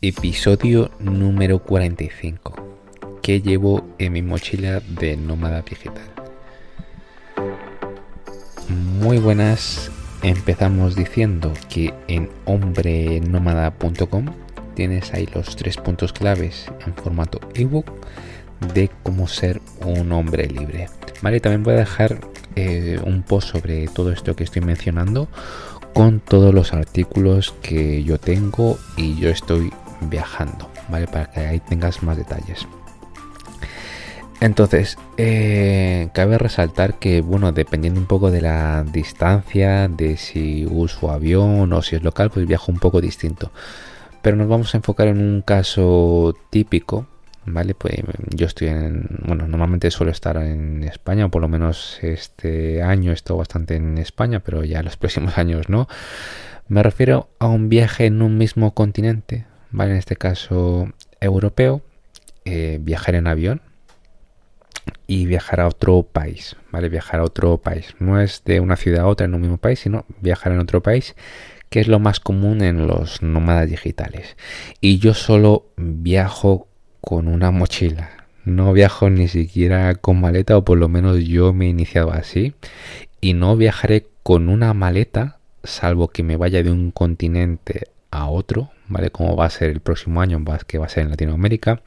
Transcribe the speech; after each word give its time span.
Episodio 0.00 0.92
número 1.00 1.58
45. 1.58 3.18
¿Qué 3.20 3.40
llevo 3.40 3.84
en 3.98 4.12
mi 4.12 4.22
mochila 4.22 4.80
de 4.88 5.16
nómada 5.16 5.62
digital? 5.62 6.04
Muy 8.68 9.18
buenas. 9.18 9.90
Empezamos 10.22 10.94
diciendo 10.94 11.52
que 11.68 11.92
en 12.06 12.30
hombrenómada.com 12.44 14.26
tienes 14.76 15.12
ahí 15.14 15.28
los 15.34 15.56
tres 15.56 15.76
puntos 15.76 16.12
claves 16.12 16.70
en 16.86 16.94
formato 16.94 17.40
ebook 17.56 17.90
de 18.72 18.90
cómo 19.02 19.26
ser 19.26 19.60
un 19.84 20.12
hombre 20.12 20.46
libre. 20.46 20.86
Vale, 21.22 21.40
también 21.40 21.64
voy 21.64 21.74
a 21.74 21.78
dejar 21.78 22.20
eh, 22.54 23.00
un 23.04 23.24
post 23.24 23.48
sobre 23.48 23.88
todo 23.88 24.12
esto 24.12 24.36
que 24.36 24.44
estoy 24.44 24.62
mencionando 24.62 25.28
con 25.92 26.20
todos 26.20 26.54
los 26.54 26.72
artículos 26.72 27.52
que 27.62 28.04
yo 28.04 28.18
tengo 28.18 28.78
y 28.96 29.16
yo 29.16 29.30
estoy 29.30 29.72
viajando, 30.02 30.70
¿vale? 30.88 31.06
Para 31.06 31.26
que 31.30 31.40
ahí 31.40 31.60
tengas 31.60 32.02
más 32.02 32.16
detalles. 32.16 32.66
Entonces, 34.40 34.98
eh, 35.16 36.10
cabe 36.12 36.38
resaltar 36.38 36.98
que, 37.00 37.22
bueno, 37.22 37.50
dependiendo 37.50 37.98
un 37.98 38.06
poco 38.06 38.30
de 38.30 38.40
la 38.40 38.84
distancia, 38.84 39.88
de 39.88 40.16
si 40.16 40.64
uso 40.70 41.10
avión 41.10 41.72
o 41.72 41.82
si 41.82 41.96
es 41.96 42.04
local, 42.04 42.30
pues 42.30 42.46
viajo 42.46 42.70
un 42.70 42.78
poco 42.78 43.00
distinto. 43.00 43.50
Pero 44.22 44.36
nos 44.36 44.48
vamos 44.48 44.74
a 44.74 44.78
enfocar 44.78 45.08
en 45.08 45.18
un 45.20 45.42
caso 45.42 46.36
típico, 46.50 47.06
¿vale? 47.46 47.74
Pues 47.74 47.96
yo 48.30 48.46
estoy 48.46 48.68
en, 48.68 49.08
bueno, 49.26 49.48
normalmente 49.48 49.90
suelo 49.90 50.12
estar 50.12 50.36
en 50.36 50.84
España, 50.84 51.26
o 51.26 51.30
por 51.30 51.42
lo 51.42 51.48
menos 51.48 51.98
este 52.02 52.82
año 52.82 53.12
he 53.12 53.32
bastante 53.34 53.76
en 53.76 53.98
España, 53.98 54.40
pero 54.40 54.62
ya 54.64 54.82
los 54.82 54.96
próximos 54.98 55.36
años 55.36 55.68
no. 55.68 55.88
Me 56.68 56.82
refiero 56.82 57.30
a 57.38 57.48
un 57.48 57.68
viaje 57.68 58.06
en 58.06 58.22
un 58.22 58.38
mismo 58.38 58.74
continente, 58.74 59.46
¿vale? 59.70 59.92
En 59.92 59.98
este 59.98 60.16
caso 60.16 60.88
europeo, 61.20 61.82
eh, 62.44 62.78
viajar 62.80 63.14
en 63.14 63.26
avión 63.26 63.60
y 65.06 65.26
viajar 65.26 65.60
a 65.60 65.68
otro 65.68 66.02
país, 66.02 66.56
¿vale? 66.70 66.88
Viajar 66.88 67.20
a 67.20 67.24
otro 67.24 67.58
país. 67.58 67.94
No 67.98 68.20
es 68.20 68.42
de 68.44 68.60
una 68.60 68.76
ciudad 68.76 69.04
a 69.04 69.06
otra 69.06 69.26
en 69.26 69.34
un 69.34 69.40
mismo 69.40 69.58
país, 69.58 69.80
sino 69.80 70.04
viajar 70.20 70.52
en 70.52 70.60
otro 70.60 70.82
país, 70.82 71.14
que 71.70 71.80
es 71.80 71.88
lo 71.88 71.98
más 71.98 72.20
común 72.20 72.62
en 72.62 72.86
los 72.86 73.22
nómadas 73.22 73.68
digitales. 73.68 74.36
Y 74.80 74.98
yo 74.98 75.14
solo 75.14 75.66
viajo 75.76 76.68
con 77.00 77.28
una 77.28 77.50
mochila. 77.50 78.10
No 78.44 78.72
viajo 78.72 79.10
ni 79.10 79.28
siquiera 79.28 79.94
con 79.94 80.20
maleta, 80.20 80.56
o 80.56 80.64
por 80.64 80.78
lo 80.78 80.88
menos 80.88 81.24
yo 81.24 81.52
me 81.52 81.66
he 81.66 81.68
iniciado 81.68 82.12
así. 82.12 82.54
Y 83.20 83.34
no 83.34 83.56
viajaré 83.56 84.06
con 84.22 84.48
una 84.48 84.72
maleta, 84.74 85.38
salvo 85.64 86.08
que 86.08 86.22
me 86.22 86.36
vaya 86.36 86.62
de 86.62 86.70
un 86.70 86.90
continente 86.90 87.88
a 88.10 88.28
otro, 88.28 88.70
¿vale? 88.88 89.10
Como 89.10 89.36
va 89.36 89.46
a 89.46 89.50
ser 89.50 89.70
el 89.70 89.80
próximo 89.80 90.20
año, 90.20 90.42
que 90.66 90.78
va 90.78 90.86
a 90.86 90.88
ser 90.88 91.04
en 91.04 91.10
Latinoamérica. 91.10 91.80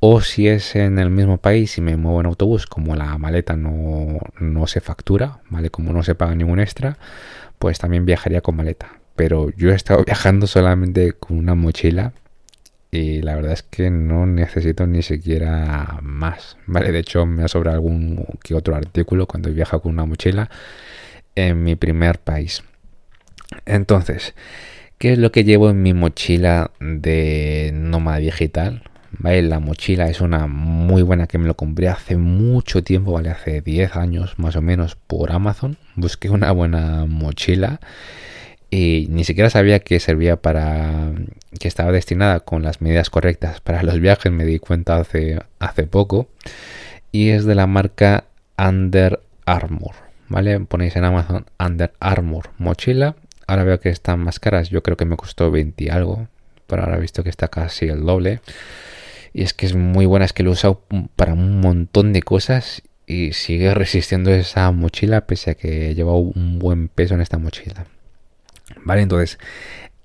O 0.00 0.20
si 0.20 0.48
es 0.48 0.76
en 0.76 0.98
el 0.98 1.08
mismo 1.10 1.38
país 1.38 1.78
y 1.78 1.80
me 1.80 1.96
muevo 1.96 2.20
en 2.20 2.26
autobús, 2.26 2.66
como 2.66 2.94
la 2.94 3.16
maleta 3.16 3.56
no, 3.56 4.18
no 4.38 4.66
se 4.66 4.80
factura, 4.80 5.40
¿vale? 5.48 5.70
Como 5.70 5.92
no 5.92 6.02
se 6.02 6.14
paga 6.14 6.34
ningún 6.34 6.60
extra, 6.60 6.98
pues 7.58 7.78
también 7.78 8.04
viajaría 8.04 8.42
con 8.42 8.56
maleta. 8.56 8.98
Pero 9.16 9.50
yo 9.56 9.70
he 9.70 9.74
estado 9.74 10.04
viajando 10.06 10.46
solamente 10.46 11.12
con 11.12 11.38
una 11.38 11.54
mochila 11.54 12.12
y 12.90 13.22
la 13.22 13.34
verdad 13.34 13.52
es 13.52 13.62
que 13.62 13.90
no 13.90 14.26
necesito 14.26 14.86
ni 14.86 15.02
siquiera 15.02 15.98
más, 16.02 16.58
¿vale? 16.66 16.92
De 16.92 17.00
hecho, 17.00 17.26
me 17.26 17.42
ha 17.42 17.48
sobrado 17.48 17.76
algún 17.76 18.24
que 18.42 18.54
otro 18.54 18.76
artículo 18.76 19.26
cuando 19.26 19.48
he 19.48 19.52
viajado 19.52 19.82
con 19.82 19.92
una 19.92 20.04
mochila 20.04 20.48
en 21.34 21.64
mi 21.64 21.76
primer 21.76 22.20
país. 22.20 22.62
Entonces, 23.66 24.34
¿Qué 25.04 25.12
es 25.12 25.18
lo 25.18 25.32
que 25.32 25.44
llevo 25.44 25.68
en 25.68 25.82
mi 25.82 25.92
mochila 25.92 26.70
de 26.80 27.72
nómada 27.74 28.16
digital? 28.20 28.84
¿Vale? 29.10 29.42
La 29.42 29.60
mochila 29.60 30.08
es 30.08 30.22
una 30.22 30.46
muy 30.46 31.02
buena 31.02 31.26
que 31.26 31.36
me 31.36 31.46
lo 31.46 31.56
compré 31.56 31.88
hace 31.88 32.16
mucho 32.16 32.82
tiempo, 32.82 33.12
¿vale? 33.12 33.28
Hace 33.28 33.60
10 33.60 33.96
años 33.96 34.38
más 34.38 34.56
o 34.56 34.62
menos 34.62 34.96
por 34.96 35.30
Amazon. 35.32 35.76
Busqué 35.94 36.30
una 36.30 36.50
buena 36.52 37.04
mochila 37.04 37.80
y 38.70 39.08
ni 39.10 39.24
siquiera 39.24 39.50
sabía 39.50 39.80
que 39.80 40.00
servía 40.00 40.36
para 40.36 41.12
que 41.60 41.68
estaba 41.68 41.92
destinada 41.92 42.40
con 42.40 42.62
las 42.62 42.80
medidas 42.80 43.10
correctas 43.10 43.60
para 43.60 43.82
los 43.82 44.00
viajes, 44.00 44.32
me 44.32 44.46
di 44.46 44.58
cuenta 44.58 44.96
hace, 44.96 45.38
hace 45.58 45.82
poco. 45.82 46.28
Y 47.12 47.28
es 47.28 47.44
de 47.44 47.54
la 47.54 47.66
marca 47.66 48.24
Under 48.56 49.20
Armour, 49.44 49.96
¿vale? 50.30 50.60
Ponéis 50.60 50.96
en 50.96 51.04
Amazon 51.04 51.44
Under 51.58 51.92
Armour 52.00 52.52
mochila 52.56 53.16
Ahora 53.46 53.64
veo 53.64 53.80
que 53.80 53.88
están 53.88 54.20
más 54.20 54.40
caras. 54.40 54.70
Yo 54.70 54.82
creo 54.82 54.96
que 54.96 55.04
me 55.04 55.16
costó 55.16 55.50
20 55.50 55.84
y 55.84 55.88
algo. 55.88 56.28
Pero 56.66 56.82
ahora 56.82 56.96
he 56.96 57.00
visto 57.00 57.22
que 57.22 57.30
está 57.30 57.48
casi 57.48 57.86
el 57.86 58.04
doble. 58.04 58.40
Y 59.32 59.42
es 59.42 59.54
que 59.54 59.66
es 59.66 59.74
muy 59.74 60.06
buena. 60.06 60.24
Es 60.24 60.32
que 60.32 60.42
lo 60.42 60.50
he 60.50 60.52
usado 60.52 60.82
para 61.16 61.34
un 61.34 61.60
montón 61.60 62.12
de 62.12 62.22
cosas. 62.22 62.82
Y 63.06 63.32
sigue 63.32 63.74
resistiendo 63.74 64.30
esa 64.30 64.70
mochila. 64.70 65.26
Pese 65.26 65.52
a 65.52 65.54
que 65.54 65.94
lleva 65.94 66.16
un 66.16 66.58
buen 66.58 66.88
peso 66.88 67.14
en 67.14 67.20
esta 67.20 67.38
mochila. 67.38 67.86
Vale, 68.82 69.02
entonces. 69.02 69.38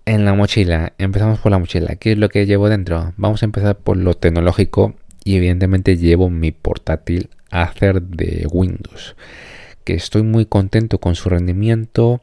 En 0.06 0.26
la 0.26 0.34
mochila. 0.34 0.94
Empezamos 0.98 1.40
por 1.40 1.52
la 1.52 1.60
mochila. 1.60 1.96
¿Qué 1.96 2.14
es 2.14 2.18
lo 2.18 2.30
que 2.30 2.46
llevo 2.46 2.70
dentro? 2.70 3.14
Vamos 3.18 3.44
a 3.44 3.46
empezar 3.46 3.78
por 3.78 3.98
lo 3.98 4.16
tecnológico. 4.16 4.96
Y 5.24 5.36
evidentemente 5.36 5.98
llevo 5.98 6.30
mi 6.30 6.52
portátil 6.52 7.30
Acer 7.52 8.02
de 8.02 8.48
Windows. 8.52 9.16
Que 9.84 9.94
estoy 9.94 10.24
muy 10.24 10.46
contento 10.46 11.00
con 11.00 11.16
su 11.16 11.30
rendimiento 11.30 12.22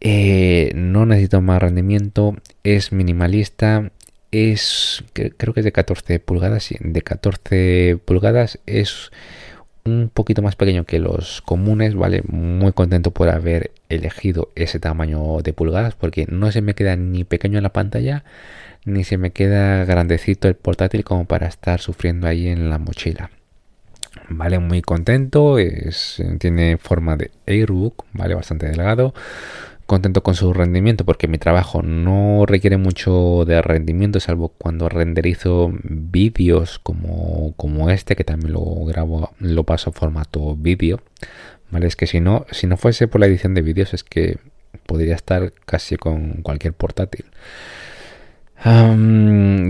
eh, 0.00 0.72
no 0.74 1.04
necesito 1.04 1.42
más 1.42 1.60
rendimiento, 1.60 2.36
es 2.64 2.92
minimalista, 2.92 3.90
es 4.30 5.04
creo 5.12 5.52
que 5.52 5.60
es 5.60 5.64
de 5.64 5.72
14 5.72 6.18
pulgadas, 6.20 6.70
de 6.80 7.02
14 7.02 7.98
pulgadas 8.04 8.58
es 8.66 9.10
un 9.84 10.10
poquito 10.12 10.42
más 10.42 10.56
pequeño 10.56 10.84
que 10.84 10.98
los 10.98 11.42
comunes, 11.42 11.94
¿vale? 11.94 12.22
Muy 12.26 12.72
contento 12.72 13.10
por 13.10 13.28
haber 13.28 13.72
elegido 13.88 14.50
ese 14.54 14.78
tamaño 14.78 15.38
de 15.42 15.52
pulgadas 15.52 15.94
porque 15.94 16.26
no 16.28 16.50
se 16.52 16.62
me 16.62 16.74
queda 16.74 16.96
ni 16.96 17.24
pequeño 17.24 17.58
en 17.58 17.64
la 17.64 17.72
pantalla 17.72 18.24
ni 18.84 19.04
se 19.04 19.18
me 19.18 19.30
queda 19.32 19.84
grandecito 19.84 20.48
el 20.48 20.54
portátil 20.54 21.04
como 21.04 21.26
para 21.26 21.46
estar 21.46 21.80
sufriendo 21.80 22.26
ahí 22.26 22.48
en 22.48 22.70
la 22.70 22.78
mochila. 22.78 23.30
Vale, 24.28 24.58
muy 24.58 24.80
contento, 24.82 25.58
es, 25.58 26.22
tiene 26.38 26.78
forma 26.78 27.16
de 27.16 27.30
Airbook, 27.46 28.06
vale, 28.12 28.34
bastante 28.34 28.66
delgado 28.66 29.14
contento 29.90 30.22
con 30.22 30.36
su 30.36 30.52
rendimiento 30.52 31.04
porque 31.04 31.26
mi 31.26 31.36
trabajo 31.36 31.82
no 31.82 32.46
requiere 32.46 32.76
mucho 32.76 33.44
de 33.44 33.60
rendimiento 33.60 34.20
salvo 34.20 34.50
cuando 34.56 34.88
renderizo 34.88 35.72
vídeos 35.82 36.78
como, 36.78 37.54
como 37.56 37.90
este 37.90 38.14
que 38.14 38.22
también 38.22 38.52
lo 38.52 38.84
grabo 38.84 39.32
lo 39.40 39.64
paso 39.64 39.90
a 39.90 39.92
formato 39.92 40.54
vídeo 40.54 41.00
vale 41.72 41.88
es 41.88 41.96
que 41.96 42.06
si 42.06 42.20
no 42.20 42.46
si 42.52 42.68
no 42.68 42.76
fuese 42.76 43.08
por 43.08 43.20
la 43.20 43.26
edición 43.26 43.52
de 43.54 43.62
vídeos 43.62 43.92
es 43.92 44.04
que 44.04 44.38
podría 44.86 45.16
estar 45.16 45.52
casi 45.66 45.96
con 45.96 46.42
cualquier 46.42 46.72
portátil 46.72 47.24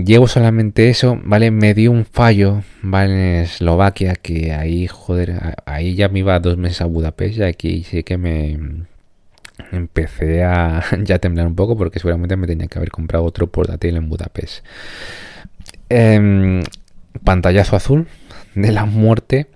llevo 0.05 0.27
solamente 0.27 0.89
eso, 0.89 1.17
¿vale? 1.23 1.49
Me 1.49 1.73
dio 1.73 1.91
un 1.91 2.03
fallo, 2.03 2.61
¿vale? 2.81 3.13
En 3.13 3.43
Eslovaquia, 3.43 4.15
que 4.15 4.51
ahí, 4.51 4.85
joder, 4.87 5.55
ahí 5.65 5.95
ya 5.95 6.09
me 6.09 6.19
iba 6.19 6.37
dos 6.41 6.57
meses 6.57 6.81
a 6.81 6.85
Budapest 6.87 7.37
y 7.37 7.43
aquí 7.43 7.83
sí 7.83 8.03
que 8.03 8.17
me, 8.17 8.57
empecé 9.71 10.43
a 10.43 10.83
ya 11.03 11.19
temblar 11.19 11.47
un 11.47 11.55
poco 11.55 11.77
porque 11.77 11.99
seguramente 11.99 12.35
me 12.35 12.47
tenía 12.47 12.67
que 12.67 12.79
haber 12.79 12.91
comprado 12.91 13.23
otro 13.23 13.47
portátil 13.47 13.97
en 13.97 14.09
Budapest. 14.09 14.65
Em, 15.89 16.63
pantallazo 17.23 17.75
azul 17.75 18.07
de 18.55 18.71
la 18.71 18.85
muerte. 18.85 19.47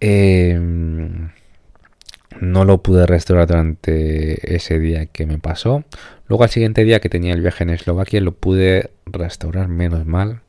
Em, 0.00 1.30
no 2.40 2.64
lo 2.64 2.82
pude 2.82 3.06
restaurar 3.06 3.46
durante 3.46 4.54
ese 4.54 4.78
día 4.78 5.06
que 5.06 5.26
me 5.26 5.38
pasó. 5.38 5.84
Luego 6.26 6.44
al 6.44 6.50
siguiente 6.50 6.84
día 6.84 7.00
que 7.00 7.08
tenía 7.08 7.34
el 7.34 7.42
viaje 7.42 7.64
en 7.64 7.70
Eslovaquia 7.70 8.20
lo 8.20 8.32
pude 8.32 8.90
restaurar 9.06 9.68
menos 9.68 10.06
mal. 10.06 10.40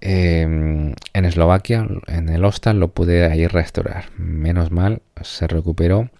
Em, 0.00 0.94
en 1.12 1.24
Eslovaquia, 1.24 1.86
en 2.08 2.28
el 2.28 2.44
hostal, 2.44 2.80
lo 2.80 2.88
pude 2.88 3.24
ahí 3.24 3.46
restaurar. 3.46 4.06
Menos 4.16 4.72
mal, 4.72 5.02
se 5.22 5.46
recuperó. 5.46 6.10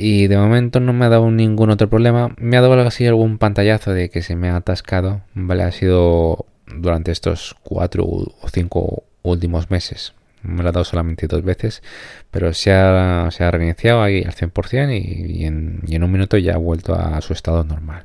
Y 0.00 0.28
de 0.28 0.38
momento 0.38 0.78
no 0.78 0.92
me 0.92 1.06
ha 1.06 1.08
dado 1.08 1.28
ningún 1.32 1.70
otro 1.70 1.90
problema. 1.90 2.32
Me 2.38 2.56
ha 2.56 2.60
dado 2.60 2.80
así 2.82 3.04
algún 3.04 3.36
pantallazo 3.38 3.92
de 3.92 4.10
que 4.10 4.22
se 4.22 4.36
me 4.36 4.48
ha 4.48 4.56
atascado. 4.56 5.22
Vale, 5.34 5.64
ha 5.64 5.72
sido 5.72 6.46
durante 6.66 7.10
estos 7.10 7.56
cuatro 7.64 8.04
o 8.04 8.48
cinco 8.52 9.02
últimos 9.22 9.70
meses. 9.72 10.14
Me 10.42 10.62
lo 10.62 10.68
ha 10.68 10.72
dado 10.72 10.84
solamente 10.84 11.26
dos 11.26 11.42
veces. 11.42 11.82
Pero 12.30 12.54
se 12.54 12.72
ha, 12.72 13.28
se 13.32 13.50
reiniciado 13.50 14.00
ahí 14.00 14.22
al 14.22 14.34
100% 14.34 14.92
y, 14.96 15.42
y 15.42 15.94
en 15.96 16.02
un 16.04 16.12
minuto 16.12 16.38
ya 16.38 16.54
ha 16.54 16.58
vuelto 16.58 16.94
a 16.94 17.20
su 17.20 17.32
estado 17.32 17.64
normal. 17.64 18.04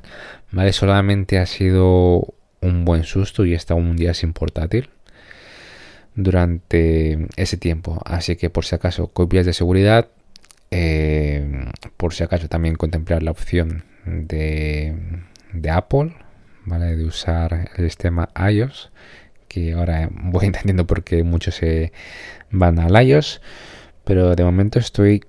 Vale, 0.50 0.72
solamente 0.72 1.38
ha 1.38 1.46
sido 1.46 2.34
un 2.60 2.84
buen 2.84 3.04
susto 3.04 3.44
y 3.44 3.52
he 3.52 3.56
estado 3.56 3.78
un 3.78 3.96
día 3.96 4.14
sin 4.14 4.32
portátil 4.32 4.90
durante 6.16 7.28
ese 7.36 7.56
tiempo. 7.56 8.00
Así 8.04 8.34
que 8.34 8.50
por 8.50 8.64
si 8.64 8.74
acaso, 8.74 9.08
copias 9.08 9.46
de 9.46 9.52
seguridad 9.52 10.08
eh, 10.70 11.70
por 11.96 12.14
si 12.14 12.24
acaso 12.24 12.48
también 12.48 12.76
contemplar 12.76 13.22
la 13.22 13.30
opción 13.30 13.84
de, 14.06 14.96
Apple, 15.70 16.14
¿vale? 16.64 16.96
De 16.96 17.04
usar 17.04 17.70
el 17.76 17.84
sistema 17.84 18.28
iOS, 18.50 18.90
que 19.48 19.72
ahora 19.72 20.08
voy 20.10 20.46
entendiendo 20.46 20.86
por 20.86 21.04
qué 21.04 21.22
muchos 21.22 21.56
se 21.56 21.92
van 22.50 22.78
al 22.78 23.06
iOS, 23.06 23.40
pero 24.04 24.34
de 24.34 24.44
momento 24.44 24.78
estoy 24.78 25.24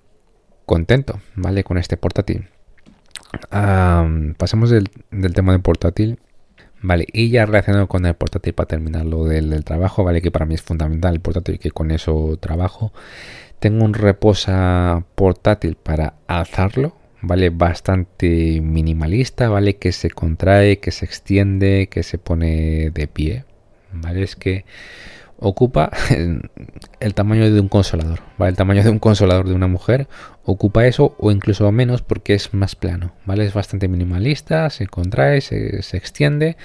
contento, 0.66 1.22
¿vale? 1.36 1.64
Con 1.64 1.78
este 1.78 1.98
portátil. 1.98 2.50
pasamos 4.38 4.70
del, 4.70 4.90
tema 5.34 5.52
del 5.52 5.62
portátil 5.62 6.20
Vale, 6.82 7.08
y 7.12 7.30
ya 7.30 7.48
relacionado 7.48 7.88
con 7.88 8.06
el 8.06 8.14
portátil 8.14 8.54
para 8.54 8.68
terminar 8.68 9.06
lo 9.06 9.26
del, 9.26 9.64
trabajo, 9.64 10.04
vale, 10.04 10.22
que 10.22 10.30
para 10.30 10.46
mí 10.46 10.54
es 10.54 10.62
fundamental 10.62 11.16
el 11.16 11.20
portátil 11.20 11.58
que 11.58 11.72
con 11.72 11.90
eso 11.90 12.38
trabajo. 12.40 12.94
Tengo 13.60 13.86
un 13.86 13.94
reposa 13.94 15.04
portátil 15.16 15.76
para 15.76 16.16
alzarlo, 16.28 16.96
vale, 17.22 17.50
bastante 17.50 18.62
minimalista, 18.62 19.50
vale, 19.50 19.78
que 19.78 19.92
se 19.92 20.10
contrae, 20.10 20.80
que 20.80 20.92
se 20.92 21.06
extiende, 21.06 21.88
que 21.90 22.04
se 22.04 22.18
pone 22.18 22.92
de 22.92 23.08
pie, 23.08 23.46
vale, 23.92 24.24
es 24.24 24.36
que 24.36 24.66
ocupa 25.38 25.92
el, 27.00 27.14
tamaño 27.14 27.52
de 27.52 27.60
un 27.60 27.68
consolador, 27.68 28.22
¿vale? 28.38 28.52
El 28.52 28.58
tamaño 28.58 28.84
de 28.84 28.90
un 28.90 29.00
consolador 29.00 29.48
de 29.48 29.54
una 29.54 29.68
mujer 29.68 30.08
ocupa 30.44 30.86
eso 30.86 31.16
o 31.20 31.32
incluso 31.32 31.72
menos 31.72 32.02
porque 32.02 32.34
es 32.34 32.54
más 32.54 32.76
plano, 32.76 33.14
¿vale? 33.26 33.46
Es 33.46 33.54
bastante 33.54 33.88
minimalista, 33.88 34.70
se 34.70 34.88
contrae, 34.88 35.42
se, 35.42 35.80
extiende, 35.98 36.58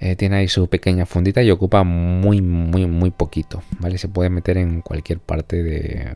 eh, 0.00 0.14
tiene 0.14 0.36
ahí 0.36 0.48
su 0.48 0.68
pequeña 0.68 1.06
fundita 1.06 1.42
y 1.42 1.50
ocupa 1.50 1.82
muy, 1.82 2.40
muy, 2.40 2.86
muy 2.86 3.10
poquito, 3.10 3.62
¿vale? 3.80 3.98
Se 3.98 4.08
puede 4.08 4.30
meter 4.30 4.56
en 4.56 4.80
cualquier 4.80 5.18
parte 5.18 5.62
de, 5.62 6.12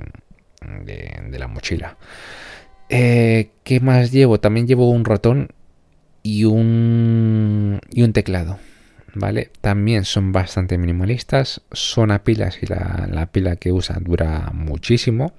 de, 0.84 1.38
la 1.38 1.49
mochila. 1.49 1.96
Eh, 2.88 3.50
¿Qué 3.64 3.81
más 3.81 4.12
llevo? 4.12 4.38
También 4.38 4.69
llevo 4.69 4.88
un 4.90 5.05
ratón 5.05 5.49
y 6.23 6.44
un, 6.44 7.81
y 7.90 8.02
un 8.02 8.12
teclado, 8.12 8.58
¿vale? 9.14 9.50
También 9.61 10.05
son 10.05 10.31
bastante 10.31 10.78
minimalistas, 10.78 11.62
son 11.73 12.12
a 12.12 12.23
pilas 12.23 12.58
y 12.62 12.67
la, 12.67 13.28
pila 13.32 13.56
que 13.56 13.73
usa 13.73 13.96
dura 14.00 14.50
muchísimo, 14.55 15.32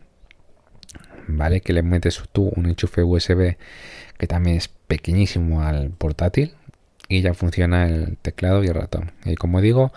¿vale? 1.28 1.62
Que 1.62 1.72
le 1.72 1.84
metes 1.84 2.22
tú 2.34 2.51
un 2.56 2.66
enchufe 2.66 3.04
USB 3.04 3.56
que 4.18 4.28
también 4.28 4.57
es 4.57 4.68
pequeñísimo 4.68 5.62
al 5.62 5.92
portátil 5.92 6.54
y 7.13 7.21
ya 7.21 7.33
funciona 7.33 7.88
el 7.88 8.18
teclado 8.18 8.63
y 8.63 8.68
el 8.68 8.74
ratón. 8.74 9.12
Y 9.25 9.36
como 9.36 9.62
digo, 9.62 9.94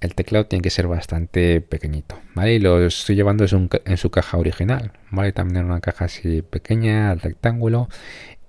el 0.00 0.14
teclado 0.14 0.46
tiene 0.46 0.62
que 0.62 0.70
ser 0.70 0.88
bastante 0.88 1.60
pequeñito, 1.60 2.18
¿vale? 2.34 2.58
Lo 2.58 2.84
estoy 2.84 3.16
llevando 3.16 3.44
en 3.44 3.96
su 3.96 4.10
caja 4.10 4.36
original, 4.36 4.92
¿vale? 5.10 5.32
También 5.32 5.58
en 5.58 5.66
una 5.66 5.80
caja 5.80 6.06
así 6.06 6.42
pequeña, 6.42 7.14
rectángulo, 7.14 7.88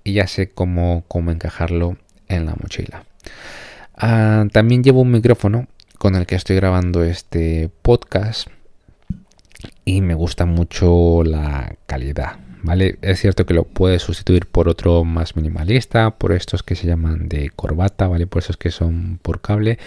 y 0.04 0.14
ya 0.14 0.26
sé 0.26 0.50
cómo, 0.50 1.04
cómo 1.08 1.30
encajarlo 1.30 1.96
en 2.28 2.46
la 2.46 2.54
mochila. 2.60 3.04
Ah, 3.94 4.46
también 4.52 4.82
llevo 4.82 5.02
un 5.02 5.10
micrófono 5.10 5.68
con 5.98 6.14
el 6.14 6.26
que 6.26 6.34
estoy 6.34 6.56
grabando 6.56 7.02
este 7.02 7.70
podcast 7.82 8.48
y 9.84 10.00
me 10.00 10.14
gusta 10.14 10.44
mucho 10.44 11.22
la 11.24 11.74
calidad. 11.86 12.47
Es 13.02 13.20
cierto 13.20 13.46
que 13.46 13.54
lo 13.54 13.64
puedes 13.64 14.02
sustituir 14.02 14.46
por 14.46 14.68
otro 14.68 15.04
más 15.04 15.36
minimalista, 15.36 16.10
por 16.10 16.32
estos 16.32 16.62
que 16.62 16.74
se 16.74 16.86
llaman 16.86 17.28
de 17.28 17.50
corbata, 17.50 18.08
¿vale? 18.08 18.26
Por 18.26 18.42
esos 18.42 18.56
que 18.56 18.70
son 18.70 19.18
por 19.22 19.40
cable, 19.40 19.78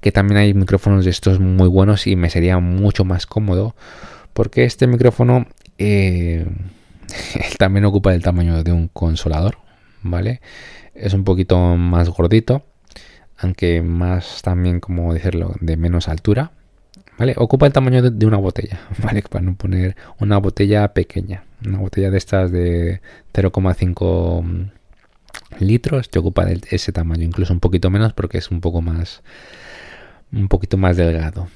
que 0.00 0.12
también 0.12 0.38
hay 0.38 0.54
micrófonos 0.54 1.04
de 1.04 1.10
estos 1.10 1.38
muy 1.40 1.68
buenos 1.68 2.06
y 2.06 2.16
me 2.16 2.30
sería 2.30 2.58
mucho 2.58 3.04
más 3.04 3.26
cómodo 3.26 3.74
porque 4.32 4.64
este 4.64 4.86
micrófono 4.86 5.46
eh, 5.78 6.46
también 7.58 7.84
ocupa 7.84 8.14
el 8.14 8.22
tamaño 8.22 8.62
de 8.62 8.72
un 8.72 8.88
consolador, 8.88 9.58
¿vale? 10.02 10.40
Es 10.94 11.14
un 11.14 11.24
poquito 11.24 11.76
más 11.76 12.08
gordito 12.08 12.64
aunque 13.38 13.82
más 13.82 14.42
también, 14.42 14.80
como 14.80 15.12
decirlo, 15.12 15.54
de 15.60 15.76
menos 15.76 16.08
altura, 16.08 16.52
¿vale? 17.18 17.34
Ocupa 17.36 17.66
el 17.66 17.72
tamaño 17.72 18.02
de, 18.02 18.26
una 18.26 18.36
botella, 18.36 18.80
¿vale? 19.02 19.22
Para 19.22 19.44
no 19.44 19.54
poner 19.54 19.96
una 20.18 20.38
botella 20.38 20.92
pequeña, 20.92 21.44
una 21.64 21.78
botella 21.78 22.10
de 22.10 22.18
estas 22.18 22.50
de 22.50 23.00
0,5 23.32 24.42
mm, 24.42 24.70
litros, 25.60 26.10
te 26.10 26.18
ocupa 26.18 26.46
ese 26.70 26.92
tamaño, 26.92 27.24
incluso 27.24 27.52
un 27.52 27.60
poquito 27.60 27.90
menos 27.90 28.12
porque 28.12 28.38
es 28.38 28.50
un 28.50 28.60
poco 28.60 28.82
más, 28.82 29.22
un 30.32 30.48
poquito 30.48 30.76
más 30.76 30.96
delgado, 30.96 31.48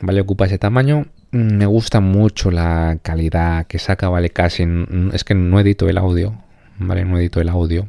¿vale? 0.00 0.20
Ocupa 0.20 0.46
ese 0.46 0.58
tamaño. 0.58 1.06
Mm, 1.32 1.56
me 1.56 1.66
gusta 1.66 2.00
mucho 2.00 2.50
la 2.50 2.98
calidad 3.02 3.66
que 3.66 3.78
saca, 3.78 4.08
¿vale? 4.08 4.30
Casi, 4.30 4.64
es 5.12 5.24
que 5.24 5.34
no 5.34 5.60
edito 5.60 5.88
el 5.88 5.98
audio, 5.98 6.34
¿vale? 6.78 7.04
No 7.04 7.18
edito 7.18 7.40
el 7.40 7.48
audio 7.48 7.88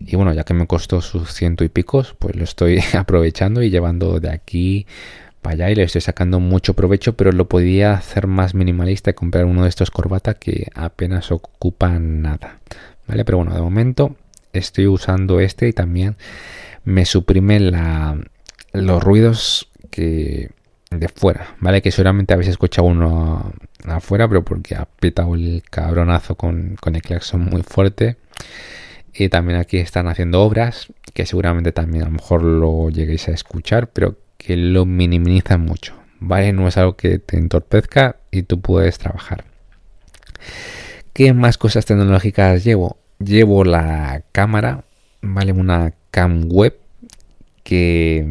y 0.00 0.16
bueno, 0.16 0.32
ya 0.32 0.44
que 0.44 0.54
me 0.54 0.66
costó 0.66 1.00
sus 1.00 1.32
ciento 1.32 1.64
y 1.64 1.68
picos, 1.68 2.14
pues 2.18 2.36
lo 2.36 2.44
estoy 2.44 2.80
aprovechando 2.94 3.62
y 3.62 3.70
llevando 3.70 4.20
de 4.20 4.30
aquí 4.30 4.86
para 5.48 5.64
allá 5.64 5.70
y 5.70 5.76
le 5.76 5.84
estoy 5.84 6.02
sacando 6.02 6.40
mucho 6.40 6.74
provecho, 6.74 7.16
pero 7.16 7.32
lo 7.32 7.48
podía 7.48 7.94
hacer 7.94 8.26
más 8.26 8.54
minimalista 8.54 9.10
y 9.10 9.14
comprar 9.14 9.46
uno 9.46 9.62
de 9.62 9.70
estos 9.70 9.90
corbata 9.90 10.34
que 10.34 10.66
apenas 10.74 11.32
ocupan 11.32 12.20
nada. 12.20 12.58
¿Vale? 13.06 13.24
Pero 13.24 13.38
bueno, 13.38 13.54
de 13.54 13.62
momento 13.62 14.14
estoy 14.52 14.86
usando 14.86 15.40
este 15.40 15.66
y 15.66 15.72
también 15.72 16.16
me 16.84 17.06
suprime 17.06 17.60
la, 17.60 18.20
los 18.74 19.02
ruidos 19.02 19.70
que 19.90 20.50
de 20.90 21.08
fuera, 21.08 21.56
¿vale? 21.60 21.80
Que 21.80 21.92
seguramente 21.92 22.34
habéis 22.34 22.50
escuchado 22.50 22.86
uno 22.86 23.54
afuera, 23.84 24.28
pero 24.28 24.44
porque 24.44 24.74
ha 24.74 24.84
petado 24.84 25.34
el 25.34 25.62
cabronazo 25.70 26.34
con, 26.34 26.76
con 26.78 26.94
el 26.94 27.00
claxon 27.00 27.40
muy 27.40 27.62
fuerte. 27.62 28.18
Y 29.14 29.30
también 29.30 29.58
aquí 29.58 29.78
están 29.78 30.08
haciendo 30.08 30.42
obras 30.42 30.92
que 31.14 31.24
seguramente 31.24 31.72
también 31.72 32.02
a 32.02 32.06
lo 32.06 32.12
mejor 32.12 32.42
lo 32.42 32.90
lleguéis 32.90 33.28
a 33.28 33.32
escuchar, 33.32 33.88
pero 33.88 34.27
que 34.38 34.56
lo 34.56 34.86
minimizan 34.86 35.60
mucho. 35.60 35.94
¿Vale? 36.20 36.52
No 36.52 36.66
es 36.66 36.76
algo 36.76 36.96
que 36.96 37.18
te 37.18 37.36
entorpezca 37.36 38.16
y 38.30 38.42
tú 38.42 38.60
puedes 38.60 38.98
trabajar. 38.98 39.44
¿Qué 41.12 41.32
más 41.32 41.58
cosas 41.58 41.84
tecnológicas 41.84 42.64
llevo? 42.64 42.96
Llevo 43.18 43.64
la 43.64 44.22
cámara, 44.32 44.84
¿vale? 45.20 45.52
Una 45.52 45.92
cam 46.10 46.48
web 46.48 46.78
que, 47.62 48.24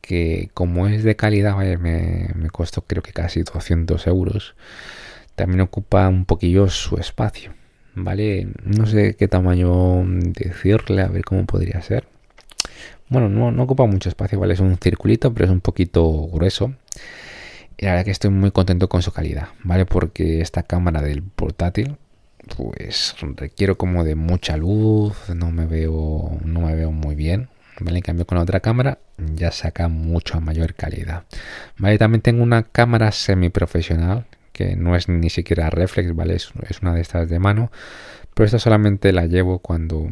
que 0.00 0.50
como 0.54 0.86
es 0.86 1.02
de 1.02 1.16
calidad, 1.16 1.56
me, 1.56 2.30
me 2.34 2.50
costó 2.50 2.82
creo 2.82 3.02
que 3.02 3.12
casi 3.12 3.42
200 3.42 4.06
euros. 4.06 4.54
También 5.34 5.60
ocupa 5.60 6.08
un 6.08 6.24
poquillo 6.24 6.68
su 6.68 6.96
espacio. 6.96 7.52
¿vale? 8.04 8.48
No 8.64 8.86
sé 8.86 9.16
qué 9.16 9.28
tamaño 9.28 10.02
decirle, 10.06 11.02
a 11.02 11.08
ver 11.08 11.24
cómo 11.24 11.46
podría 11.46 11.82
ser. 11.82 12.06
Bueno, 13.08 13.28
no, 13.28 13.62
ocupa 13.62 13.86
mucho 13.86 14.08
espacio, 14.08 14.38
¿vale? 14.38 14.54
Es 14.54 14.60
un 14.60 14.76
circulito, 14.76 15.32
pero 15.32 15.46
es 15.46 15.50
un 15.50 15.60
poquito 15.60 16.26
grueso. 16.28 16.74
Y 17.76 17.86
la 17.86 18.04
que 18.04 18.10
estoy 18.10 18.30
muy 18.30 18.50
contento 18.50 18.88
con 18.88 19.02
su 19.02 19.12
calidad, 19.12 19.48
¿vale? 19.62 19.86
Porque 19.86 20.40
esta 20.40 20.64
cámara 20.64 21.00
del 21.00 21.22
portátil, 21.22 21.96
pues 22.56 23.14
requiero 23.36 23.78
como 23.78 24.04
de 24.04 24.14
mucha 24.14 24.56
luz, 24.56 25.16
no 25.34 25.50
me 25.50 25.66
veo, 25.66 26.38
no 26.44 26.60
me 26.62 26.74
veo 26.74 26.90
muy 26.90 27.14
bien. 27.14 27.48
En 27.80 28.00
cambio 28.00 28.26
con 28.26 28.36
la 28.36 28.42
otra 28.42 28.58
cámara 28.58 28.98
ya 29.36 29.52
saca 29.52 29.86
mucho 29.88 30.40
mayor 30.40 30.74
calidad. 30.74 31.24
¿Vale? 31.76 31.96
También 31.98 32.22
tengo 32.22 32.42
una 32.42 32.64
cámara 32.64 33.12
semi 33.12 33.50
profesional 33.50 34.26
que 34.58 34.74
no 34.74 34.96
es 34.96 35.08
ni 35.08 35.30
siquiera 35.30 35.70
reflex, 35.70 36.16
¿vale? 36.16 36.34
Es, 36.34 36.50
una 36.82 36.92
de 36.92 37.00
estas 37.00 37.28
de 37.28 37.38
mano, 37.38 37.70
pero 38.34 38.46
esta 38.46 38.58
solamente 38.58 39.12
la 39.12 39.26
llevo 39.26 39.60
cuando, 39.60 40.08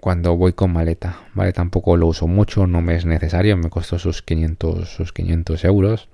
cuando 0.00 0.36
voy 0.36 0.54
con 0.54 0.72
maleta, 0.72 1.20
¿vale? 1.34 1.52
Tampoco 1.52 1.96
lo 1.96 2.06
uso 2.06 2.26
mucho, 2.26 2.66
no 2.66 2.80
me 2.80 2.96
es 2.96 3.04
necesario, 3.04 3.56
me 3.56 3.70
costó 3.70 3.98
sus 3.98 4.22
500, 4.22 4.88
sus 4.88 5.12
500 5.12 5.64
euros, 5.64 6.08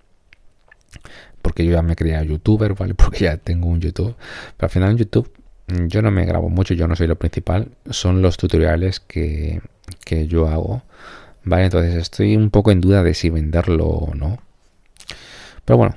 porque 1.40 1.64
yo 1.64 1.72
ya 1.72 1.82
me 1.82 1.96
creía 1.96 2.22
youtuber, 2.22 2.74
¿vale? 2.74 2.94
Porque 2.96 3.24
ya 3.24 3.36
tengo 3.36 3.68
un 3.68 3.80
YouTube, 3.80 4.16
pero 4.56 4.66
al 4.66 4.70
final 4.70 4.90
en 4.90 4.96
YouTube 4.98 5.30
yo 5.88 6.02
no 6.02 6.10
me 6.10 6.24
grabo 6.24 6.48
mucho, 6.48 6.74
yo 6.74 6.88
no 6.88 6.96
soy 6.96 7.06
lo 7.06 7.16
principal, 7.16 7.68
son 7.90 8.22
los 8.22 8.36
tutoriales 8.36 9.00
que, 9.00 9.60
que 10.04 10.26
yo 10.26 10.48
hago, 10.48 10.82
¿vale? 11.44 11.64
Entonces 11.64 11.94
estoy 11.94 12.36
un 12.36 12.50
poco 12.50 12.72
en 12.72 12.80
duda 12.80 13.02
de 13.02 13.14
si 13.14 13.30
venderlo 13.30 13.86
o 13.86 14.14
no. 14.14 14.38
Pero 15.64 15.76
bueno, 15.76 15.96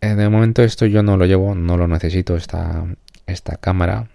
eh, 0.00 0.14
de 0.14 0.28
momento 0.28 0.62
esto 0.62 0.86
yo 0.86 1.02
no 1.02 1.16
lo 1.16 1.26
llevo, 1.26 1.54
no 1.54 1.76
lo 1.76 1.88
necesito 1.88 2.36
esta, 2.36 2.84
esta 3.26 3.56
cámara. 3.56 4.08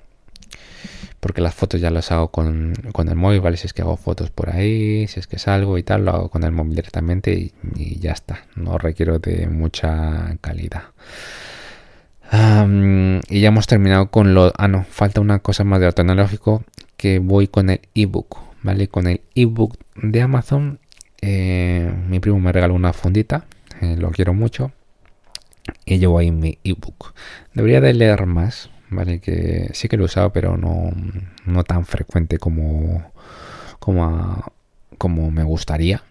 Porque 1.20 1.42
las 1.42 1.54
fotos 1.54 1.82
ya 1.82 1.90
las 1.90 2.12
hago 2.12 2.30
con, 2.30 2.74
el 2.74 3.16
móvil, 3.16 3.42
¿vale? 3.42 3.58
Si 3.58 3.68
es 3.68 3.74
que 3.74 3.82
hago 3.82 3.98
fotos 3.98 4.30
por 4.30 4.50
ahí, 4.50 5.08
si 5.08 5.20
es 5.20 5.28
que 5.28 5.38
salgo 5.38 5.78
y 5.78 5.84
tal, 5.84 6.06
lo 6.06 6.12
hago 6.12 6.30
con 6.30 6.44
el 6.44 6.52
móvil 6.52 6.76
directamente 6.76 7.34
y, 7.34 8.00
ya 8.00 8.12
está. 8.12 8.46
No 8.56 8.78
requiero 8.78 9.20
de 9.20 9.48
mucha 9.48 10.38
calidad. 10.42 10.84
y 13.30 13.40
ya 13.42 13.48
hemos 13.48 13.68
terminado 13.68 14.10
con 14.12 14.34
lo... 14.34 14.54
Ah, 14.58 14.68
no, 14.68 14.86
falta 14.86 15.20
una 15.20 15.40
cosa 15.40 15.64
más 15.64 15.80
de 15.80 15.88
lo 15.88 15.92
tecnológico 15.92 16.64
que 16.96 17.20
voy 17.20 17.48
con 17.48 17.70
el 17.70 17.82
ebook, 17.96 18.38
¿vale? 18.62 18.88
Con 18.88 19.08
el 19.08 19.22
ebook 19.36 19.78
de 19.96 20.22
Amazon. 20.22 20.80
Eh, 21.22 21.92
mi 22.08 22.20
primo 22.20 22.40
me 22.40 22.52
regaló 22.52 22.74
una 22.76 22.94
fundita, 22.94 23.46
eh, 23.82 23.98
lo 23.98 24.12
quiero 24.12 24.34
mucho 24.34 24.72
y 25.86 25.98
llevo 26.00 26.20
ahí 26.20 26.32
mi 26.32 26.58
ebook. 26.64 27.14
Debería 27.54 27.82
de 27.82 27.94
leer 27.94 28.26
más, 28.26 28.70
¿vale? 28.90 29.20
Que 29.20 29.70
sí 29.74 29.88
que 29.88 29.98
lo 29.98 30.04
he 30.04 30.06
usado, 30.06 30.32
pero 30.32 30.58
no, 30.58 30.92
no 31.46 31.64
tan 31.64 31.86
frecuente 31.86 32.38
como, 32.38 33.12
como, 33.80 34.52
como 34.98 35.32
me 35.32 35.44
gustaría. 35.44 36.04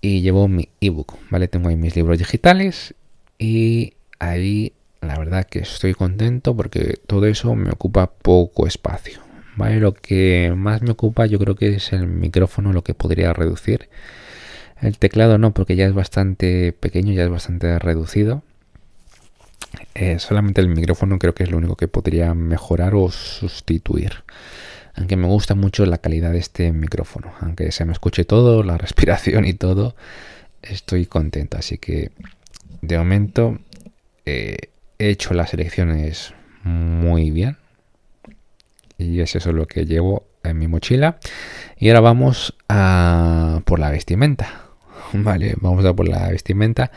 Y 0.00 0.20
llevo 0.20 0.48
mi 0.48 0.68
ebook, 0.80 1.16
¿vale? 1.30 1.48
Tengo 1.48 1.68
ahí 1.68 1.76
mis 1.76 1.96
libros 1.96 2.18
digitales 2.18 2.94
y 3.38 3.94
ahí 4.18 4.72
la 5.00 5.18
verdad 5.18 5.44
que 5.44 5.60
estoy 5.60 5.94
contento 5.94 6.56
porque 6.56 6.98
todo 7.06 7.26
eso 7.26 7.54
me 7.54 7.70
ocupa 7.70 8.10
poco 8.10 8.66
espacio. 8.66 9.20
¿Vale? 9.56 9.78
Lo 9.78 9.94
que 9.94 10.52
más 10.56 10.82
me 10.82 10.90
ocupa 10.90 11.26
yo 11.26 11.38
creo 11.38 11.54
que 11.54 11.76
es 11.76 11.92
el 11.92 12.08
micrófono, 12.08 12.72
lo 12.72 12.82
que 12.82 12.94
podría 12.94 13.32
reducir. 13.32 13.88
El 14.80 14.98
teclado 14.98 15.38
no, 15.38 15.54
porque 15.54 15.76
ya 15.76 15.86
es 15.86 15.94
bastante 15.94 16.72
pequeño, 16.72 17.12
ya 17.12 17.22
es 17.22 17.30
bastante 17.30 17.78
reducido. 17.78 18.42
Eh, 19.94 20.18
solamente 20.18 20.60
el 20.60 20.68
micrófono 20.68 21.18
creo 21.18 21.34
que 21.34 21.44
es 21.44 21.50
lo 21.50 21.58
único 21.58 21.76
que 21.76 21.88
podría 21.88 22.34
mejorar 22.34 22.94
o 22.94 23.10
sustituir. 23.10 24.24
Aunque 24.96 25.16
me 25.16 25.26
gusta 25.26 25.54
mucho 25.54 25.84
la 25.86 25.98
calidad 25.98 26.32
de 26.32 26.38
este 26.38 26.72
micrófono. 26.72 27.32
Aunque 27.40 27.72
se 27.72 27.84
me 27.84 27.92
escuche 27.92 28.24
todo, 28.24 28.62
la 28.62 28.78
respiración 28.78 29.44
y 29.44 29.54
todo, 29.54 29.94
estoy 30.62 31.06
contento. 31.06 31.58
Así 31.58 31.78
que 31.78 32.10
de 32.80 32.98
momento 32.98 33.58
eh, 34.26 34.56
he 34.98 35.08
hecho 35.08 35.34
las 35.34 35.54
elecciones 35.54 36.34
muy 36.62 37.30
bien. 37.30 37.56
Y 38.96 39.20
es 39.20 39.34
eso 39.34 39.52
lo 39.52 39.66
que 39.66 39.86
llevo 39.86 40.26
en 40.44 40.58
mi 40.58 40.68
mochila. 40.68 41.18
Y 41.78 41.88
ahora 41.88 42.00
vamos 42.00 42.54
a 42.68 43.60
por 43.64 43.78
la 43.80 43.90
vestimenta. 43.90 44.68
Vale, 45.12 45.54
vamos 45.60 45.84
a 45.84 45.94
por 45.94 46.08
la 46.08 46.28
vestimenta. 46.28 46.92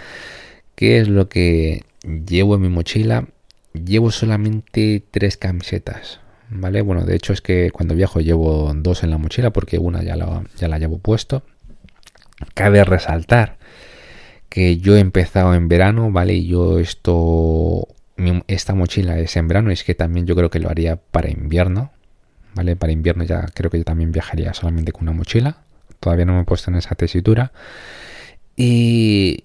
¿Qué 0.75 0.99
es 0.99 1.07
lo 1.07 1.27
que 1.27 1.83
llevo 2.25 2.55
en 2.55 2.61
mi 2.61 2.69
mochila? 2.69 3.27
Llevo 3.73 4.11
solamente 4.11 5.03
tres 5.11 5.37
camisetas. 5.37 6.19
¿Vale? 6.49 6.81
Bueno, 6.81 7.03
de 7.03 7.15
hecho 7.15 7.33
es 7.33 7.41
que 7.41 7.71
cuando 7.71 7.93
viajo 7.93 8.21
llevo 8.21 8.73
dos 8.73 9.03
en 9.03 9.11
la 9.11 9.17
mochila 9.17 9.51
porque 9.51 9.79
una 9.79 10.01
ya 10.03 10.15
la, 10.15 10.43
ya 10.57 10.67
la 10.67 10.79
llevo 10.79 10.97
puesto. 10.97 11.43
Cabe 12.53 12.83
resaltar 12.83 13.57
que 14.49 14.77
yo 14.77 14.95
he 14.95 14.99
empezado 14.99 15.53
en 15.55 15.67
verano, 15.67 16.11
¿vale? 16.11 16.35
Y 16.35 16.47
yo 16.47 16.79
esto, 16.79 17.87
esta 18.47 18.73
mochila 18.75 19.19
es 19.19 19.35
en 19.35 19.47
verano, 19.47 19.71
es 19.71 19.83
que 19.83 19.95
también 19.95 20.25
yo 20.25 20.35
creo 20.35 20.49
que 20.49 20.59
lo 20.59 20.69
haría 20.69 20.95
para 20.95 21.29
invierno, 21.29 21.91
¿vale? 22.55 22.75
Para 22.75 22.93
invierno 22.93 23.23
ya 23.23 23.45
creo 23.53 23.69
que 23.69 23.79
yo 23.79 23.83
también 23.83 24.11
viajaría 24.11 24.53
solamente 24.53 24.91
con 24.91 25.03
una 25.03 25.11
mochila. 25.11 25.57
Todavía 25.99 26.25
no 26.25 26.33
me 26.33 26.41
he 26.41 26.45
puesto 26.45 26.71
en 26.71 26.77
esa 26.77 26.95
tesitura. 26.95 27.51
Y 28.55 29.41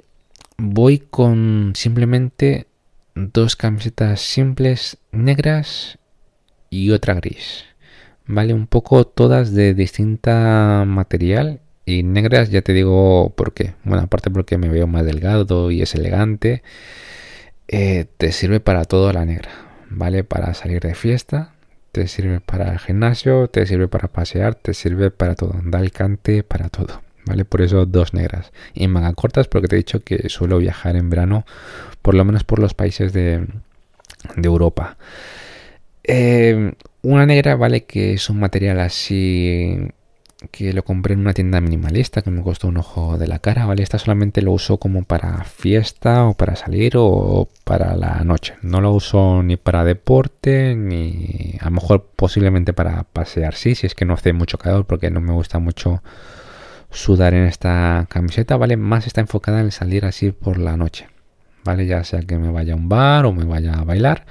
voy 0.62 1.00
con 1.00 1.72
simplemente 1.74 2.66
dos 3.16 3.56
camisetas 3.56 4.20
simples 4.20 4.96
negras 5.10 5.98
y 6.70 6.90
otra 6.90 7.14
gris. 7.14 7.64
Vale, 8.26 8.54
un 8.54 8.68
poco 8.68 9.04
todas 9.04 9.52
de 9.52 9.74
distinta 9.74 10.84
material 10.86 11.60
y 11.84 12.04
negras 12.04 12.50
ya 12.50 12.62
te 12.62 12.72
digo 12.72 13.32
por 13.36 13.52
qué. 13.54 13.74
Bueno, 13.82 14.04
aparte 14.04 14.30
porque 14.30 14.56
me 14.56 14.68
veo 14.68 14.86
más 14.86 15.04
delgado 15.04 15.72
y 15.72 15.82
es 15.82 15.96
elegante. 15.96 16.62
Eh, 17.66 18.06
te 18.16 18.30
sirve 18.30 18.60
para 18.60 18.84
todo 18.84 19.12
la 19.12 19.24
negra. 19.24 19.50
¿Vale? 19.90 20.22
Para 20.22 20.54
salir 20.54 20.80
de 20.80 20.94
fiesta. 20.94 21.54
Te 21.90 22.06
sirve 22.06 22.40
para 22.40 22.72
el 22.72 22.78
gimnasio. 22.78 23.48
Te 23.48 23.66
sirve 23.66 23.88
para 23.88 24.08
pasear. 24.08 24.54
Te 24.54 24.74
sirve 24.74 25.10
para 25.10 25.34
todo. 25.34 25.60
Da 25.64 25.80
el 25.80 25.90
cante 25.90 26.44
para 26.44 26.68
todo. 26.68 27.02
¿Vale? 27.24 27.44
Por 27.44 27.62
eso 27.62 27.86
dos 27.86 28.14
negras. 28.14 28.52
Y 28.74 28.88
manga 28.88 29.12
cortas 29.14 29.48
porque 29.48 29.68
te 29.68 29.76
he 29.76 29.78
dicho 29.78 30.02
que 30.02 30.28
suelo 30.28 30.58
viajar 30.58 30.96
en 30.96 31.10
verano. 31.10 31.44
Por 32.02 32.14
lo 32.14 32.24
menos 32.24 32.44
por 32.44 32.58
los 32.58 32.74
países 32.74 33.12
de, 33.12 33.46
de 34.36 34.46
Europa. 34.46 34.96
Eh, 36.04 36.74
una 37.02 37.26
negra, 37.26 37.56
vale, 37.56 37.84
que 37.84 38.14
es 38.14 38.28
un 38.28 38.40
material 38.40 38.80
así 38.80 39.92
que 40.50 40.72
lo 40.72 40.84
compré 40.84 41.14
en 41.14 41.20
una 41.20 41.34
tienda 41.34 41.60
minimalista 41.60 42.22
que 42.22 42.30
me 42.30 42.42
costó 42.42 42.68
un 42.68 42.76
ojo 42.76 43.18
de 43.18 43.28
la 43.28 43.38
cara, 43.38 43.66
¿vale? 43.66 43.82
Esta 43.82 43.98
solamente 43.98 44.42
lo 44.42 44.52
uso 44.52 44.78
como 44.78 45.04
para 45.04 45.44
fiesta 45.44 46.26
o 46.26 46.34
para 46.34 46.56
salir 46.56 46.94
o 46.96 47.48
para 47.64 47.94
la 47.96 48.24
noche. 48.24 48.54
No 48.62 48.80
lo 48.80 48.92
uso 48.92 49.42
ni 49.42 49.56
para 49.56 49.84
deporte 49.84 50.74
ni 50.74 51.56
a 51.60 51.66
lo 51.66 51.72
mejor 51.72 52.06
posiblemente 52.16 52.72
para 52.72 53.04
pasear, 53.04 53.54
sí, 53.54 53.74
si 53.74 53.86
es 53.86 53.94
que 53.94 54.04
no 54.04 54.14
hace 54.14 54.32
mucho 54.32 54.58
calor 54.58 54.86
porque 54.86 55.10
no 55.10 55.20
me 55.20 55.32
gusta 55.32 55.58
mucho 55.58 56.02
sudar 56.92 57.34
en 57.34 57.44
esta 57.44 58.06
camiseta, 58.08 58.56
¿vale? 58.56 58.76
Más 58.76 59.06
está 59.06 59.20
enfocada 59.20 59.60
en 59.60 59.70
salir 59.70 60.04
así 60.04 60.30
por 60.30 60.58
la 60.58 60.76
noche, 60.76 61.08
¿vale? 61.64 61.86
Ya 61.86 62.04
sea 62.04 62.22
que 62.22 62.38
me 62.38 62.50
vaya 62.50 62.74
a 62.74 62.76
un 62.76 62.88
bar 62.88 63.26
o 63.26 63.32
me 63.32 63.44
vaya 63.44 63.74
a 63.74 63.84
bailar, 63.84 64.26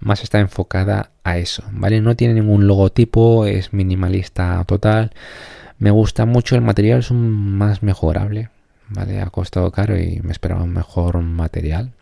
más 0.00 0.22
está 0.22 0.40
enfocada 0.40 1.10
a 1.24 1.38
eso, 1.38 1.64
¿vale? 1.72 2.00
No 2.00 2.16
tiene 2.16 2.34
ningún 2.34 2.66
logotipo, 2.66 3.46
es 3.46 3.72
minimalista 3.72 4.62
total. 4.64 5.12
Me 5.78 5.90
gusta 5.90 6.26
mucho 6.26 6.54
el 6.54 6.62
material, 6.62 7.00
es 7.00 7.10
un 7.10 7.30
más 7.58 7.82
mejorable, 7.82 8.50
¿vale? 8.88 9.20
Ha 9.20 9.30
costado 9.30 9.70
caro 9.72 9.98
y 9.98 10.20
me 10.22 10.32
esperaba 10.32 10.62
un 10.62 10.72
mejor 10.72 11.18
material, 11.22 11.92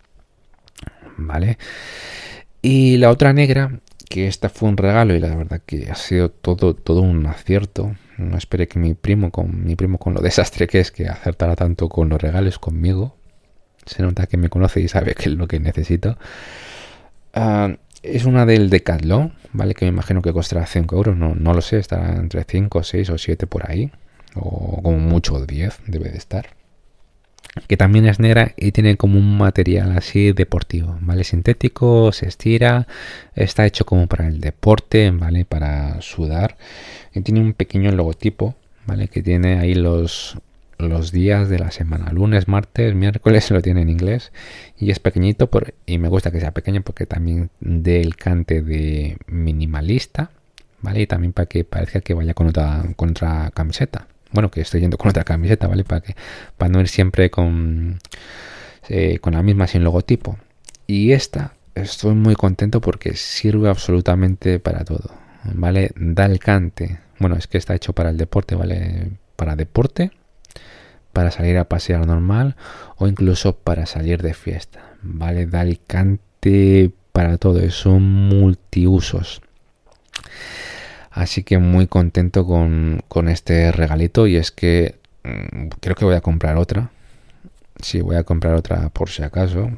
¿vale? 1.16 1.58
Y 2.62 2.96
la 2.98 3.10
otra 3.10 3.32
negra, 3.32 3.80
que 4.08 4.26
esta 4.26 4.48
fue 4.48 4.68
un 4.68 4.76
regalo 4.76 5.14
y 5.14 5.20
la 5.20 5.34
verdad 5.34 5.62
que 5.64 5.90
ha 5.90 5.94
sido 5.94 6.30
todo, 6.30 6.74
todo 6.74 7.00
un 7.00 7.26
acierto. 7.26 7.94
No 8.20 8.36
esperé 8.36 8.68
que 8.68 8.78
mi 8.78 8.94
primo, 8.94 9.30
con 9.30 9.64
mi 9.64 9.76
primo 9.76 9.98
con 9.98 10.12
lo 10.12 10.20
desastre 10.20 10.66
que 10.66 10.80
es, 10.80 10.90
que 10.90 11.08
acertara 11.08 11.56
tanto 11.56 11.88
con 11.88 12.10
los 12.10 12.20
regalos 12.20 12.58
conmigo. 12.58 13.16
Se 13.86 14.02
nota 14.02 14.26
que 14.26 14.36
me 14.36 14.50
conoce 14.50 14.80
y 14.80 14.88
sabe 14.88 15.14
que 15.14 15.30
es 15.30 15.34
lo 15.34 15.48
que 15.48 15.58
necesito. 15.58 16.18
Ah, 17.32 17.76
es 18.02 18.26
una 18.26 18.44
del 18.44 18.68
Decathlon, 18.68 19.32
¿vale? 19.52 19.74
Que 19.74 19.86
me 19.86 19.90
imagino 19.90 20.20
que 20.20 20.32
costará 20.32 20.66
5 20.66 20.96
euros, 20.96 21.16
no, 21.16 21.34
no 21.34 21.54
lo 21.54 21.62
sé, 21.62 21.78
estará 21.78 22.16
entre 22.16 22.44
5, 22.44 22.82
6 22.82 23.10
o 23.10 23.18
7 23.18 23.46
por 23.46 23.70
ahí. 23.70 23.90
O 24.34 24.82
como 24.82 24.98
mucho 24.98 25.44
10 25.44 25.80
debe 25.86 26.10
de 26.10 26.18
estar. 26.18 26.59
Que 27.66 27.76
también 27.76 28.06
es 28.06 28.20
negra 28.20 28.52
y 28.56 28.70
tiene 28.72 28.96
como 28.96 29.18
un 29.18 29.36
material 29.36 29.96
así 29.96 30.32
deportivo, 30.32 30.96
¿vale? 31.00 31.24
Sintético, 31.24 32.12
se 32.12 32.28
estira, 32.28 32.86
está 33.34 33.66
hecho 33.66 33.84
como 33.84 34.06
para 34.06 34.28
el 34.28 34.40
deporte, 34.40 35.10
¿vale? 35.10 35.44
Para 35.44 36.00
sudar. 36.00 36.56
Y 37.12 37.22
tiene 37.22 37.40
un 37.40 37.54
pequeño 37.54 37.90
logotipo, 37.90 38.54
¿vale? 38.86 39.08
Que 39.08 39.22
tiene 39.22 39.58
ahí 39.58 39.74
los, 39.74 40.38
los 40.78 41.12
días 41.12 41.48
de 41.48 41.58
la 41.58 41.70
semana. 41.70 42.12
Lunes, 42.12 42.48
martes, 42.48 42.94
miércoles 42.94 43.50
lo 43.50 43.62
tiene 43.62 43.82
en 43.82 43.90
inglés 43.90 44.32
y 44.78 44.90
es 44.90 45.00
pequeñito 45.00 45.48
por, 45.48 45.74
y 45.86 45.98
me 45.98 46.08
gusta 46.08 46.30
que 46.30 46.40
sea 46.40 46.52
pequeño 46.52 46.82
porque 46.82 47.06
también 47.06 47.50
dé 47.60 48.00
el 48.00 48.16
cante 48.16 48.62
de 48.62 49.16
minimalista, 49.26 50.30
¿vale? 50.82 51.02
Y 51.02 51.06
también 51.06 51.32
para 51.32 51.46
que 51.46 51.64
parezca 51.64 52.00
que 52.00 52.14
vaya 52.14 52.34
con 52.34 52.48
otra, 52.48 52.84
con 52.96 53.10
otra 53.10 53.50
camiseta. 53.52 54.06
Bueno, 54.32 54.50
que 54.50 54.60
estoy 54.60 54.80
yendo 54.80 54.98
con 54.98 55.10
otra 55.10 55.24
camiseta, 55.24 55.66
¿vale? 55.66 55.84
Para 55.84 56.00
que 56.00 56.14
para 56.56 56.70
no 56.70 56.80
ir 56.80 56.88
siempre 56.88 57.30
con, 57.30 57.98
eh, 58.88 59.18
con 59.20 59.34
la 59.34 59.42
misma 59.42 59.66
sin 59.66 59.84
logotipo. 59.84 60.38
Y 60.86 61.12
esta 61.12 61.54
estoy 61.74 62.14
muy 62.14 62.34
contento 62.34 62.80
porque 62.80 63.16
sirve 63.16 63.68
absolutamente 63.68 64.58
para 64.58 64.84
todo, 64.84 65.10
¿vale? 65.44 65.92
Da 65.96 66.26
el 66.26 66.38
cante. 66.38 67.00
Bueno, 67.18 67.36
es 67.36 67.46
que 67.46 67.58
está 67.58 67.74
hecho 67.74 67.92
para 67.92 68.10
el 68.10 68.16
deporte, 68.16 68.54
¿vale? 68.54 69.10
Para 69.36 69.56
deporte 69.56 70.10
para 71.12 71.30
salir 71.30 71.58
a 71.58 71.68
pasear 71.68 72.06
normal 72.06 72.56
o 72.96 73.08
incluso 73.08 73.56
para 73.56 73.86
salir 73.86 74.22
de 74.22 74.34
fiesta. 74.34 74.80
¿Vale? 75.02 75.46
Da 75.46 75.64
cante 75.86 76.92
para 77.12 77.38
todo, 77.38 77.68
son 77.70 78.02
multiusos. 78.02 79.42
Así 81.10 81.42
que 81.42 81.58
muy 81.58 81.86
contento 81.88 82.46
con, 82.46 83.28
este 83.28 83.72
regalito 83.72 84.26
y 84.26 84.36
es 84.36 84.50
que 84.50 84.94
mm, 85.24 85.68
creo 85.80 85.96
que 85.96 86.04
voy 86.04 86.14
a 86.14 86.20
comprar 86.20 86.56
otra. 86.56 86.90
Sí, 87.82 88.00
voy 88.00 88.16
a 88.16 88.24
comprar 88.24 88.54
otra 88.54 88.88
por 88.90 89.10
si 89.10 89.22
acaso. 89.22 89.70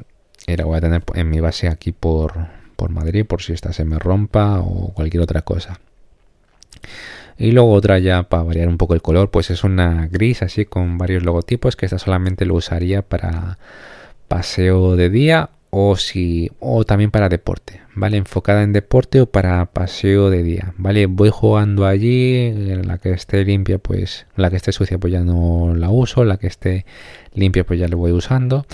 Y 0.45 0.55
la 0.57 0.65
voy 0.65 0.77
a 0.77 0.81
tener 0.81 1.03
en 1.15 1.29
mi 1.29 1.39
base 1.39 1.67
aquí 1.67 1.91
por, 1.91 2.33
por 2.75 2.91
Madrid 2.91 3.25
por 3.25 3.41
si 3.41 3.53
esta 3.53 3.73
se 3.73 3.85
me 3.85 3.97
rompa 3.97 4.59
o 4.59 4.93
cualquier 4.93 5.23
otra 5.23 5.41
cosa. 5.41 5.79
Y 7.37 7.51
luego 7.51 7.71
otra 7.71 7.97
ya 7.97 8.23
para 8.23 8.43
variar 8.43 8.67
un 8.67 8.77
poco 8.77 8.93
el 8.93 9.01
color, 9.01 9.31
pues 9.31 9.49
es 9.49 9.63
una 9.63 10.07
gris 10.07 10.43
así 10.43 10.65
con 10.65 10.97
varios 10.97 11.23
logotipos 11.23 11.75
que 11.75 11.85
esta 11.85 11.97
solamente 11.97 12.45
lo 12.45 12.55
usaría 12.55 13.01
para 13.01 13.57
paseo 14.27 14.95
de 14.95 15.09
día 15.09 15.49
o 15.75 15.95
si 15.95 16.51
o 16.59 16.85
también 16.85 17.09
para 17.09 17.29
deporte, 17.29 17.81
¿vale? 17.95 18.17
Enfocada 18.17 18.61
en 18.61 18.73
deporte 18.73 19.21
o 19.21 19.25
para 19.25 19.65
paseo 19.65 20.29
de 20.29 20.43
día, 20.43 20.75
¿vale? 20.77 21.07
Voy 21.07 21.31
jugando 21.31 21.87
allí, 21.87 22.53
la 22.83 22.99
que 22.99 23.09
esté 23.09 23.43
limpia 23.43 23.79
pues 23.79 24.27
la 24.35 24.51
que 24.51 24.57
esté 24.57 24.71
sucia 24.71 24.99
pues 24.99 25.11
ya 25.11 25.21
no 25.21 25.73
la 25.75 25.89
uso, 25.89 26.25
la 26.25 26.37
que 26.37 26.45
esté 26.45 26.85
limpia 27.33 27.65
pues 27.65 27.79
ya 27.79 27.87
lo 27.87 27.97
voy 27.97 28.11
usando, 28.11 28.67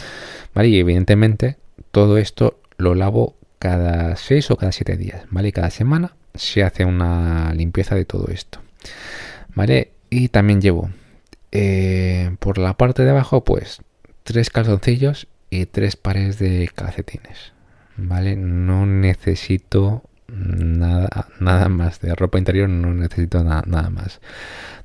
¿vale? 0.54 0.68
Y 0.68 0.80
evidentemente 0.80 1.56
todo 1.92 2.18
esto 2.18 2.60
lo 2.78 2.96
lavo 2.96 3.38
cada 3.60 4.18
6 4.18 4.52
o 4.52 4.58
cada 4.58 4.74
7 4.74 4.98
días, 4.98 5.22
¿vale? 5.30 5.54
Cada 5.54 5.70
semana 5.70 6.16
se 6.36 6.64
hace 6.64 6.84
una 6.84 7.54
limpieza 7.54 7.96
de 7.96 8.04
todo 8.04 8.28
esto. 8.28 8.60
¿Vale? 9.56 9.92
Y 10.10 10.28
también 10.28 10.60
llevo 10.60 10.90
eh, 11.54 12.36
por 12.40 12.58
la 12.58 12.74
parte 12.76 13.04
de 13.06 13.12
abajo, 13.12 13.46
pues, 13.46 13.82
tres 14.24 14.50
calzoncillos 14.50 15.28
y 15.50 15.66
tres 15.66 15.96
pares 15.96 16.40
de 16.40 16.70
calcetines. 16.74 17.54
¿Vale? 17.98 18.36
No 18.36 18.86
necesito 18.86 20.04
Nada, 20.32 21.28
nada 21.40 21.70
más. 21.70 22.00
De 22.02 22.14
ropa 22.14 22.38
interior 22.38 22.70
no 22.70 22.94
necesito 22.94 23.44
nada 23.44 23.90
más. 23.90 24.20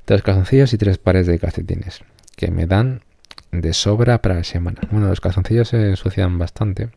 Tres 0.05 0.21
calzoncillos 0.21 0.73
y 0.73 0.77
tres 0.77 0.97
pares 0.97 1.27
de 1.27 1.39
calcetines. 1.39 2.01
Que 2.35 2.51
me 2.51 2.65
dan 2.65 3.01
de 3.51 3.73
sobra 3.73 4.21
para 4.21 4.35
la 4.35 4.43
semana. 4.43 4.81
Bueno, 4.91 5.07
los 5.07 5.21
calzoncillos 5.21 5.69
se 5.69 5.89
ensucian 5.89 6.37
bastante. 6.37 6.89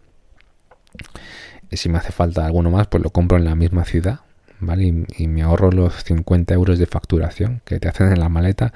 Y 1.70 1.76
si 1.76 1.88
me 1.88 1.98
hace 1.98 2.12
falta 2.12 2.46
alguno 2.46 2.70
más, 2.70 2.86
pues 2.86 3.02
lo 3.02 3.10
compro 3.10 3.36
en 3.36 3.44
la 3.44 3.54
misma 3.54 3.84
ciudad. 3.84 4.20
¿Vale? 4.60 5.06
Y, 5.16 5.28
me 5.28 5.42
ahorro 5.42 5.70
los 5.70 6.02
50 6.02 6.54
euros 6.54 6.78
de 6.78 6.86
facturación 6.86 7.60
que 7.64 7.78
te 7.78 7.88
hacen 7.88 8.10
en 8.10 8.18
la 8.18 8.28
maleta 8.28 8.72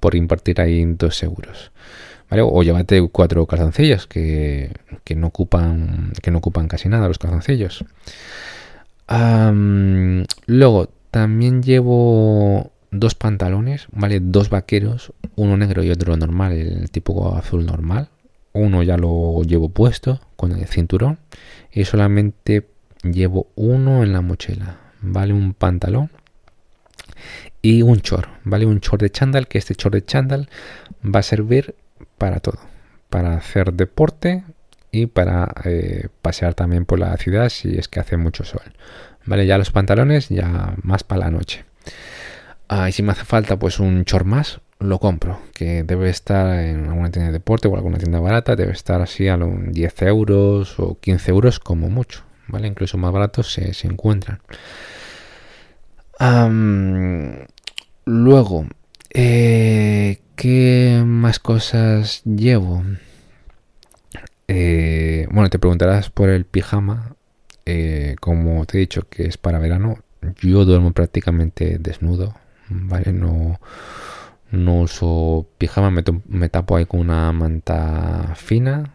por 0.00 0.14
invertir 0.14 0.60
ahí 0.60 0.84
2 0.84 1.22
euros. 1.22 1.72
O 2.30 2.62
llévate 2.62 3.02
cuatro 3.08 3.46
calzoncillos 3.46 4.06
que, 4.06 4.72
que, 5.02 5.16
no 5.16 5.28
ocupan, 5.28 6.12
que 6.22 6.30
no 6.30 6.38
ocupan 6.38 6.68
casi 6.68 6.88
nada 6.88 7.08
los 7.08 7.18
calzoncillos. 7.18 7.84
luego, 10.46 10.88
también 11.10 11.62
llevo 11.62 12.70
dos 12.92 13.16
pantalones, 13.16 13.88
¿vale? 13.90 14.20
Dos 14.20 14.48
vaqueros, 14.48 15.12
uno 15.34 15.56
negro 15.56 15.82
y 15.82 15.90
otro 15.90 16.16
normal, 16.16 16.52
el 16.52 16.90
tipo 16.90 17.34
azul 17.34 17.66
normal. 17.66 18.08
Uno 18.52 18.82
ya 18.82 18.96
lo 18.96 19.42
llevo 19.42 19.68
puesto 19.68 20.20
con 20.36 20.52
el 20.52 20.66
cinturón 20.66 21.18
y 21.72 21.84
solamente 21.84 22.66
llevo 23.02 23.48
uno 23.54 24.02
en 24.02 24.12
la 24.12 24.20
mochila, 24.20 24.78
¿vale? 25.00 25.32
Un 25.32 25.54
pantalón 25.54 26.10
y 27.62 27.82
un 27.82 27.98
short, 27.98 28.28
¿vale? 28.44 28.66
Un 28.66 28.78
short 28.80 29.02
de 29.02 29.10
chándal, 29.10 29.48
que 29.48 29.58
este 29.58 29.74
short 29.74 29.94
de 29.94 30.04
chándal 30.04 30.48
va 31.04 31.20
a 31.20 31.24
servir 31.24 31.74
para 32.20 32.40
todo, 32.40 32.58
para 33.08 33.34
hacer 33.34 33.72
deporte 33.72 34.44
y 34.92 35.06
para 35.06 35.48
eh, 35.64 36.08
pasear 36.20 36.52
también 36.52 36.84
por 36.84 36.98
la 36.98 37.16
ciudad 37.16 37.48
si 37.48 37.78
es 37.78 37.88
que 37.88 37.98
hace 37.98 38.18
mucho 38.18 38.44
sol. 38.44 38.74
Vale, 39.24 39.46
ya 39.46 39.56
los 39.56 39.70
pantalones 39.70 40.28
ya 40.28 40.74
más 40.82 41.02
para 41.02 41.22
la 41.22 41.30
noche. 41.30 41.64
Ah, 42.68 42.90
y 42.90 42.92
si 42.92 43.02
me 43.02 43.12
hace 43.12 43.24
falta 43.24 43.58
pues 43.58 43.80
un 43.80 44.04
short 44.04 44.26
más, 44.26 44.60
lo 44.80 44.98
compro, 44.98 45.40
que 45.54 45.82
debe 45.82 46.10
estar 46.10 46.58
en 46.58 46.88
alguna 46.88 47.10
tienda 47.10 47.28
de 47.28 47.38
deporte 47.38 47.68
o 47.68 47.74
alguna 47.74 47.96
tienda 47.96 48.20
barata, 48.20 48.54
debe 48.54 48.72
estar 48.72 49.00
así 49.00 49.26
a 49.28 49.38
los 49.38 49.50
10 49.72 50.02
euros 50.02 50.78
o 50.78 51.00
15 51.00 51.30
euros 51.30 51.58
como 51.58 51.88
mucho, 51.88 52.24
¿vale? 52.48 52.68
Incluso 52.68 52.98
más 52.98 53.12
baratos 53.12 53.50
se, 53.50 53.86
encuentran. 53.86 54.40
luego, 58.04 58.66
eh, 59.14 60.20
¿qué 60.40 61.02
más 61.04 61.38
cosas 61.38 62.22
llevo? 62.24 62.82
Eh, 64.48 65.28
bueno, 65.30 65.50
te 65.50 65.58
preguntarás 65.58 66.08
por 66.08 66.30
el 66.30 66.46
pijama. 66.46 67.14
Eh, 67.66 68.16
como 68.20 68.64
te 68.64 68.78
he 68.78 68.80
dicho 68.80 69.02
que 69.10 69.24
es 69.26 69.36
para 69.36 69.58
verano, 69.58 69.98
yo 70.40 70.64
duermo 70.64 70.92
prácticamente 70.92 71.76
desnudo, 71.78 72.34
¿vale? 72.70 73.12
No 73.12 73.60
no 74.50 74.80
uso 74.80 75.46
pijama, 75.58 75.90
me, 76.26 76.48
tapo 76.48 76.76
ahí 76.76 76.86
con 76.86 77.00
una 77.00 77.30
manta 77.32 78.32
fina 78.34 78.94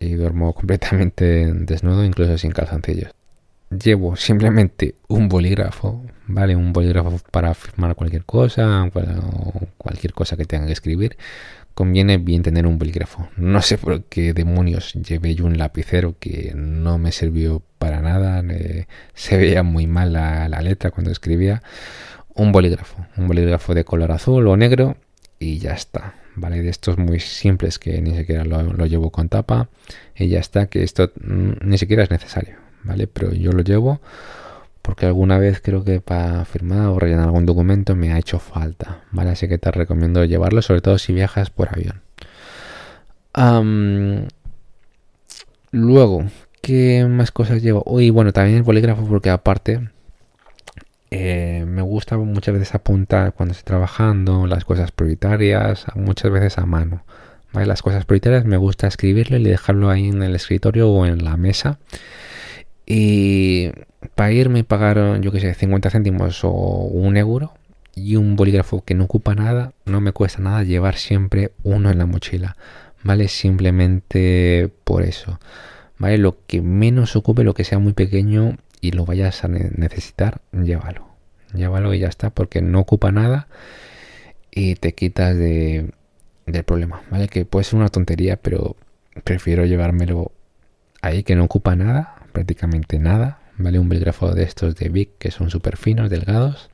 y 0.00 0.14
duermo 0.14 0.52
completamente 0.58 1.52
desnudo, 1.52 2.04
incluso 2.04 2.36
sin 2.38 2.50
calzoncillos. 2.50 3.12
Llevo 3.78 4.16
simplemente 4.16 4.96
un 5.08 5.28
bolígrafo, 5.28 6.04
¿vale? 6.26 6.56
Un 6.56 6.72
bolígrafo 6.72 7.20
para 7.30 7.54
firmar 7.54 7.94
cualquier 7.94 8.24
cosa, 8.24 8.90
cualquier 9.78 10.12
cosa 10.12 10.36
que 10.36 10.44
tenga 10.44 10.66
que 10.66 10.72
escribir. 10.72 11.16
Conviene 11.74 12.18
bien 12.18 12.42
tener 12.42 12.66
un 12.66 12.78
bolígrafo. 12.78 13.28
No 13.36 13.62
sé 13.62 13.78
por 13.78 14.04
qué 14.04 14.34
demonios 14.34 14.92
llevé 14.92 15.34
yo 15.34 15.46
un 15.46 15.56
lapicero 15.56 16.16
que 16.18 16.52
no 16.54 16.98
me 16.98 17.12
sirvió 17.12 17.62
para 17.78 18.02
nada. 18.02 18.42
se 19.14 19.36
veía 19.36 19.62
muy 19.62 19.86
mal 19.86 20.12
la 20.12 20.60
letra 20.60 20.90
cuando 20.90 21.10
escribía 21.10 21.62
un 22.34 22.52
bolígrafo, 22.52 23.06
un 23.16 23.28
bolígrafo 23.28 23.74
de 23.74 23.84
color 23.84 24.12
azul 24.12 24.46
o 24.46 24.56
negro 24.56 24.96
y 25.38 25.58
ya 25.58 25.72
está. 25.72 26.14
¿Vale? 26.34 26.62
De 26.62 26.70
estos 26.70 26.96
muy 26.96 27.20
simples 27.20 27.78
que 27.78 28.00
ni 28.00 28.16
siquiera 28.16 28.44
lo, 28.44 28.86
llevo 28.86 29.10
con 29.10 29.28
tapa 29.28 29.68
y 30.16 30.28
ya 30.28 30.40
está, 30.40 30.66
que 30.66 30.82
esto 30.82 31.12
mm, 31.20 31.52
ni 31.60 31.76
siquiera 31.76 32.04
es 32.04 32.10
necesario, 32.10 32.56
¿vale? 32.84 33.06
Pero 33.06 33.32
yo 33.32 33.52
lo 33.52 33.62
llevo 33.62 34.00
porque 34.82 35.06
alguna 35.06 35.38
vez 35.38 35.60
creo 35.62 35.84
que 35.84 36.00
para 36.00 36.44
firmar 36.44 36.88
o 36.88 36.98
rellenar 36.98 37.26
algún 37.26 37.46
documento 37.46 37.94
me 37.94 38.12
ha 38.12 38.18
hecho 38.18 38.38
falta, 38.40 39.04
¿vale? 39.12 39.30
Así 39.30 39.48
que 39.48 39.58
te 39.58 39.70
recomiendo 39.70 40.24
llevarlo, 40.24 40.60
sobre 40.60 40.80
todo 40.80 40.98
si 40.98 41.12
viajas 41.12 41.50
por 41.50 41.68
avión. 41.68 42.02
luego, 45.70 46.24
¿qué 46.60 47.06
más 47.08 47.30
cosas 47.30 47.62
llevo? 47.62 47.82
Uy, 47.86 48.10
bueno, 48.10 48.32
también 48.32 48.58
el 48.58 48.62
bolígrafo 48.64 49.06
porque 49.06 49.30
aparte 49.30 49.88
eh, 51.10 51.64
me 51.66 51.82
gusta 51.82 52.16
muchas 52.18 52.54
veces 52.54 52.74
apuntar 52.74 53.32
cuando 53.34 53.52
estoy 53.52 53.66
trabajando 53.66 54.46
las 54.46 54.64
cosas 54.64 54.90
prioritarias, 54.92 55.86
muchas 55.94 56.30
veces 56.32 56.58
a 56.58 56.66
mano. 56.66 57.04
Las 57.52 57.82
cosas 57.82 58.06
prioritarias 58.06 58.46
me 58.46 58.56
gusta 58.56 58.86
escribirlo 58.86 59.36
y 59.36 59.44
dejarlo 59.44 59.90
ahí 59.90 60.08
en 60.08 60.22
el 60.22 60.34
escritorio 60.34 60.88
o 60.88 61.06
en 61.06 61.22
la 61.22 61.36
mesa. 61.36 61.78
Y 62.94 63.70
para 64.14 64.32
irme 64.32 64.58
y 64.58 64.62
pagar, 64.64 65.18
yo 65.22 65.32
que 65.32 65.40
sé, 65.40 65.54
50 65.54 65.88
céntimos 65.88 66.44
o 66.44 66.50
un 66.50 67.16
euro 67.16 67.54
y 67.94 68.16
un 68.16 68.36
bolígrafo 68.36 68.84
que 68.84 68.94
no 68.94 69.04
ocupa 69.04 69.34
nada, 69.34 69.72
no 69.86 70.02
me 70.02 70.12
cuesta 70.12 70.42
nada 70.42 70.62
llevar 70.62 70.96
siempre 70.96 71.52
uno 71.62 71.90
en 71.90 71.96
la 71.96 72.04
mochila. 72.04 72.58
¿Vale? 73.02 73.28
Simplemente 73.28 74.70
por 74.84 75.04
eso. 75.04 75.40
¿Vale? 75.96 76.18
Lo 76.18 76.36
que 76.46 76.60
menos 76.60 77.16
ocupe, 77.16 77.44
lo 77.44 77.54
que 77.54 77.64
sea 77.64 77.78
muy 77.78 77.94
pequeño 77.94 78.58
y 78.82 78.90
lo 78.90 79.06
vayas 79.06 79.42
a 79.42 79.48
necesitar, 79.48 80.42
llévalo. 80.52 81.08
Llévalo 81.54 81.94
y 81.94 82.00
ya 82.00 82.08
está, 82.08 82.28
porque 82.28 82.60
no 82.60 82.80
ocupa 82.80 83.10
nada 83.10 83.48
y 84.50 84.74
te 84.74 84.92
quitas 84.94 85.34
de, 85.34 85.92
del 86.44 86.64
problema, 86.64 87.00
¿vale? 87.10 87.28
Que 87.28 87.46
puede 87.46 87.64
ser 87.64 87.78
una 87.78 87.88
tontería, 87.88 88.36
pero 88.36 88.76
prefiero 89.24 89.64
llevármelo 89.64 90.30
ahí 91.00 91.22
que 91.22 91.36
no 91.36 91.44
ocupa 91.44 91.74
nada, 91.74 92.21
prácticamente 92.32 92.98
nada, 92.98 93.38
¿vale? 93.56 93.78
Un 93.78 93.88
bolígrafo 93.88 94.34
de 94.34 94.42
estos 94.42 94.74
de 94.76 94.88
Big 94.88 95.10
que 95.18 95.30
son 95.30 95.50
súper 95.50 95.76
finos, 95.76 96.10
delgados. 96.10 96.70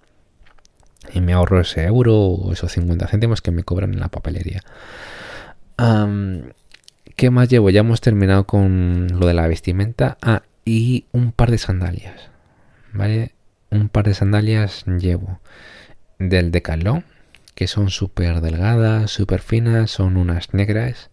Y 1.12 1.20
me 1.20 1.32
ahorro 1.32 1.60
ese 1.60 1.84
euro 1.84 2.16
o 2.16 2.52
esos 2.52 2.72
50 2.72 3.06
céntimos 3.06 3.40
que 3.40 3.50
me 3.50 3.62
cobran 3.64 3.94
en 3.94 4.00
la 4.00 4.08
papelería. 4.08 4.62
¿Qué 7.16 7.30
más 7.30 7.48
llevo? 7.48 7.70
Ya 7.70 7.80
hemos 7.80 8.00
terminado 8.00 8.44
con 8.44 9.08
lo 9.18 9.26
de 9.26 9.34
la 9.34 9.48
vestimenta. 9.48 10.18
Ah, 10.22 10.42
y 10.64 11.06
un 11.12 11.32
par 11.32 11.50
de 11.50 11.58
sandalias. 11.58 12.30
¿Vale? 12.92 13.32
Un 13.70 13.88
par 13.88 14.06
de 14.06 14.14
sandalias 14.14 14.84
llevo 14.86 15.40
del 16.18 16.50
Decathlon, 16.50 17.04
que 17.54 17.66
son 17.66 17.90
súper 17.90 18.40
delgadas, 18.40 19.10
súper 19.10 19.40
finas, 19.40 19.90
son 19.90 20.16
unas 20.16 20.52
negras. 20.54 21.10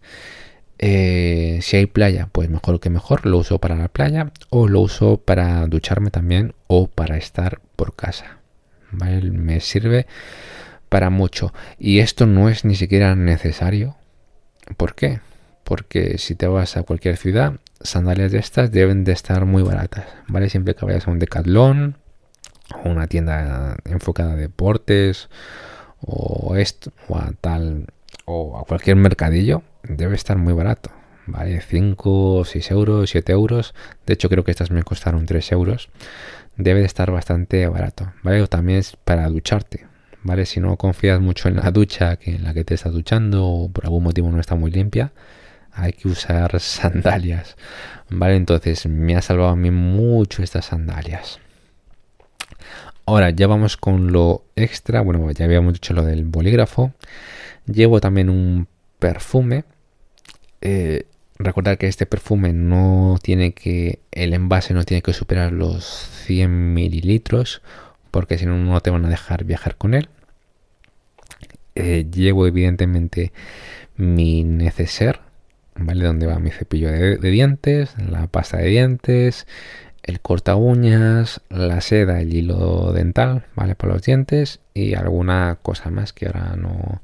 Eh, 0.78 1.60
si 1.62 1.76
hay 1.76 1.86
playa, 1.86 2.28
pues 2.32 2.50
mejor 2.50 2.80
que 2.80 2.90
mejor, 2.90 3.26
lo 3.26 3.38
uso 3.38 3.58
para 3.58 3.76
la 3.76 3.88
playa 3.88 4.32
o 4.50 4.68
lo 4.68 4.80
uso 4.80 5.18
para 5.18 5.66
ducharme 5.66 6.10
también 6.10 6.54
o 6.66 6.88
para 6.88 7.16
estar 7.16 7.60
por 7.76 7.94
casa. 7.96 8.38
¿Vale? 8.92 9.30
Me 9.30 9.60
sirve 9.60 10.06
para 10.88 11.10
mucho. 11.10 11.52
Y 11.78 12.00
esto 12.00 12.26
no 12.26 12.48
es 12.48 12.64
ni 12.64 12.74
siquiera 12.74 13.14
necesario. 13.14 13.96
¿Por 14.76 14.94
qué? 14.94 15.20
Porque 15.64 16.18
si 16.18 16.34
te 16.34 16.46
vas 16.46 16.76
a 16.76 16.82
cualquier 16.82 17.16
ciudad 17.16 17.54
sandalias 17.80 18.32
de 18.32 18.38
estas 18.38 18.70
deben 18.70 19.04
de 19.04 19.12
estar 19.12 19.44
muy 19.44 19.62
baratas, 19.62 20.06
¿vale? 20.28 20.48
Siempre 20.48 20.74
que 20.74 20.86
vayas 20.86 21.06
a 21.06 21.10
un 21.10 21.18
Decathlon 21.18 21.96
o 22.74 22.88
una 22.88 23.06
tienda 23.06 23.76
enfocada 23.84 24.32
a 24.32 24.36
deportes 24.36 25.28
o 26.00 26.56
esto 26.56 26.92
o 27.08 27.16
a 27.16 27.32
tal 27.40 27.86
o 28.26 28.58
a 28.58 28.64
cualquier 28.64 28.96
mercadillo 28.96 29.62
debe 29.82 30.14
estar 30.14 30.36
muy 30.36 30.52
barato, 30.52 30.90
¿vale? 31.26 31.60
5, 31.60 32.44
6 32.44 32.70
euros, 32.72 33.10
7 33.10 33.32
euros. 33.32 33.74
De 34.04 34.14
hecho 34.14 34.28
creo 34.28 34.44
que 34.44 34.50
estas 34.50 34.70
me 34.70 34.82
costaron 34.82 35.24
3 35.24 35.52
euros. 35.52 35.88
Debe 36.56 36.80
de 36.80 36.86
estar 36.86 37.10
bastante 37.10 37.66
barato, 37.68 38.12
¿vale? 38.22 38.42
O 38.42 38.46
también 38.48 38.80
es 38.80 38.96
para 38.96 39.28
ducharte, 39.28 39.86
¿vale? 40.22 40.44
Si 40.44 40.60
no 40.60 40.76
confías 40.76 41.20
mucho 41.20 41.48
en 41.48 41.56
la 41.56 41.70
ducha 41.70 42.16
que 42.16 42.34
en 42.34 42.44
la 42.44 42.52
que 42.52 42.64
te 42.64 42.74
estás 42.74 42.92
duchando 42.92 43.46
o 43.46 43.70
por 43.70 43.84
algún 43.84 44.02
motivo 44.02 44.30
no 44.30 44.40
está 44.40 44.54
muy 44.54 44.70
limpia, 44.70 45.12
hay 45.72 45.92
que 45.92 46.08
usar 46.08 46.58
sandalias. 46.60 47.56
Vale, 48.10 48.36
entonces 48.36 48.86
me 48.86 49.16
ha 49.16 49.22
salvado 49.22 49.50
a 49.50 49.56
mí 49.56 49.70
mucho 49.70 50.42
estas 50.42 50.66
sandalias. 50.66 51.40
Ahora 53.04 53.30
ya 53.30 53.46
vamos 53.46 53.76
con 53.76 54.10
lo 54.10 54.42
extra. 54.56 55.00
Bueno, 55.00 55.30
ya 55.30 55.44
habíamos 55.44 55.74
dicho 55.74 55.94
lo 55.94 56.02
del 56.02 56.24
bolígrafo. 56.24 56.92
Llevo 57.66 58.00
también 58.00 58.30
un 58.30 58.68
perfume. 58.98 59.64
Eh, 60.60 61.06
recordar 61.38 61.78
que 61.78 61.86
este 61.86 62.06
perfume 62.06 62.52
no 62.52 63.18
tiene 63.22 63.52
que. 63.52 64.00
El 64.12 64.34
envase 64.34 64.74
no 64.74 64.84
tiene 64.84 65.02
que 65.02 65.12
superar 65.12 65.52
los 65.52 65.84
100 66.26 66.74
mililitros. 66.74 67.62
Porque 68.10 68.38
si 68.38 68.46
no, 68.46 68.56
no 68.56 68.80
te 68.80 68.90
van 68.90 69.04
a 69.04 69.10
dejar 69.10 69.44
viajar 69.44 69.76
con 69.76 69.94
él. 69.94 70.08
Eh, 71.74 72.06
llevo 72.10 72.46
evidentemente 72.46 73.32
mi 73.96 74.44
neceser 74.44 75.20
¿vale? 75.78 76.04
Donde 76.04 76.26
va 76.26 76.38
mi 76.38 76.50
cepillo 76.50 76.90
de, 76.90 77.18
dientes, 77.18 77.94
la 77.98 78.26
pasta 78.26 78.58
de 78.58 78.68
dientes, 78.68 79.46
el 80.02 80.20
corta 80.20 80.56
uñas, 80.56 81.40
la 81.48 81.80
seda, 81.80 82.20
el 82.20 82.32
hilo 82.34 82.92
dental, 82.92 83.46
¿vale? 83.54 83.74
Para 83.74 83.94
los 83.94 84.02
dientes 84.02 84.60
y 84.74 84.94
alguna 84.94 85.58
cosa 85.62 85.90
más 85.90 86.12
que 86.12 86.26
ahora 86.26 86.56
no, 86.56 87.02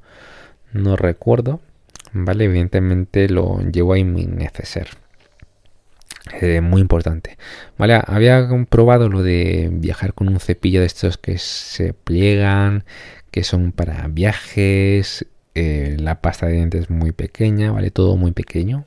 no 0.72 0.96
recuerdo, 0.96 1.60
¿vale? 2.12 2.44
Evidentemente 2.44 3.28
lo 3.28 3.60
llevo 3.60 3.92
ahí 3.94 4.04
mi 4.04 4.26
neceser. 4.26 4.88
Eh, 6.40 6.60
muy 6.60 6.80
importante. 6.80 7.36
Vale, 7.76 8.00
había 8.06 8.48
probado 8.68 9.08
lo 9.08 9.22
de 9.22 9.68
viajar 9.72 10.14
con 10.14 10.28
un 10.28 10.38
cepillo 10.38 10.80
de 10.80 10.86
estos 10.86 11.18
que 11.18 11.38
se 11.38 11.94
pliegan, 11.94 12.84
que 13.30 13.42
son 13.44 13.72
para 13.72 14.06
viajes. 14.08 15.26
Eh, 15.54 15.96
la 15.98 16.20
pasta 16.22 16.46
de 16.46 16.54
dientes 16.54 16.88
muy 16.90 17.12
pequeña, 17.12 17.72
vale, 17.72 17.90
todo 17.90 18.16
muy 18.16 18.32
pequeño. 18.32 18.84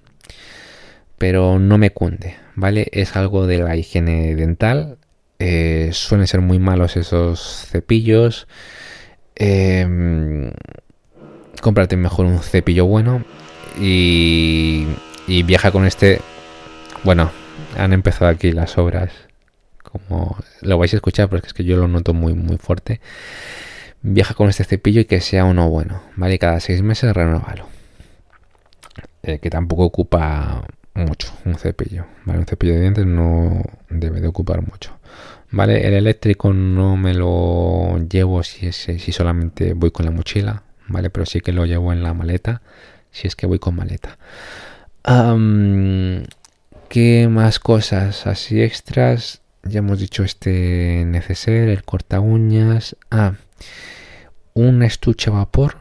Pero 1.17 1.60
no 1.60 1.78
me 1.78 1.91
cunde, 1.91 2.36
¿vale? 2.56 2.88
Es 2.91 3.15
algo 3.15 3.48
de 3.48 3.60
la 3.60 3.76
higiene 3.76 4.36
dental. 4.36 4.98
Eh, 5.39 5.89
suelen 5.93 6.28
ser 6.28 6.41
muy 6.41 6.60
malos 6.60 6.98
esos 6.98 7.67
cepillos. 7.69 8.48
Em, 9.36 10.52
cómprate 11.62 11.98
mejor 11.98 12.26
un 12.26 12.39
cepillo 12.39 12.86
bueno 12.86 13.24
y, 13.80 14.86
viaja 15.28 15.72
con 15.72 15.86
este. 15.86 16.22
Bueno, 17.04 17.32
han 17.78 17.94
empezado 17.94 18.30
aquí 18.30 18.52
las 18.52 18.78
obras. 18.78 19.12
Como 19.84 20.38
lo 20.62 20.78
vais 20.78 20.94
a 20.94 20.98
escuchar, 20.98 21.30
porque 21.30 21.48
es 21.48 21.54
que 21.54 21.63
yo 21.63 21.78
lo 21.78 21.88
noto 21.88 22.13
muy, 22.13 22.34
muy 22.34 22.58
fuerte. 22.58 23.00
Viaja 24.02 24.34
con 24.34 24.50
este 24.50 24.63
cepillo 24.63 25.02
y 25.02 25.06
que 25.06 25.22
sea 25.22 25.46
uno 25.46 25.70
bueno, 25.70 26.02
¿vale? 26.15 26.38
Cada 26.38 26.60
seis 26.60 26.82
meses 26.82 27.13
renuévalo. 27.13 27.68
Eh, 29.24 29.39
que 29.39 29.50
tampoco 29.50 29.84
ocupa 29.86 30.63
mucho 30.94 31.34
un 31.46 31.56
cepillo, 31.56 32.06
¿vale? 32.26 32.39
Un 32.39 32.46
cepillo 32.46 32.74
de 32.74 32.82
dientes 32.82 33.06
no 33.06 33.63
debe 33.89 34.22
de 34.22 34.28
ocupar 34.28 34.62
mucho. 34.62 34.91
¿Vale? 35.52 35.88
El 35.88 35.94
eléctrico 35.94 36.54
no 36.54 36.98
me 36.98 37.13
lo 37.13 37.98
llevo 38.10 38.44
si 38.44 38.72
solamente 39.12 39.74
voy 39.74 39.91
con 39.91 40.06
la 40.06 40.12
mochila, 40.12 40.63
¿vale? 40.88 41.10
Pero 41.10 41.26
sí 41.26 41.41
que 41.41 41.52
lo 41.52 41.65
llevo 41.65 41.93
en 41.93 42.04
la 42.04 42.13
maleta, 42.13 42.62
si 43.12 43.28
es 43.28 43.36
que 43.36 43.48
voy 43.48 43.60
con 43.60 43.76
maleta. 43.76 44.17
¿Qué 46.89 47.28
más 47.30 47.60
cosas 47.60 48.28
así 48.28 48.62
extras? 48.62 49.41
Ya 49.63 49.80
hemos 49.80 50.00
dicho 50.00 50.24
este 50.24 51.04
neceser, 51.06 51.69
el 51.69 51.84
corta 51.84 52.19
uñas. 52.19 52.95
Ah, 53.10 53.34
un 54.54 54.84
estuche 54.84 55.30
a 55.30 55.34
vapor 55.34 55.78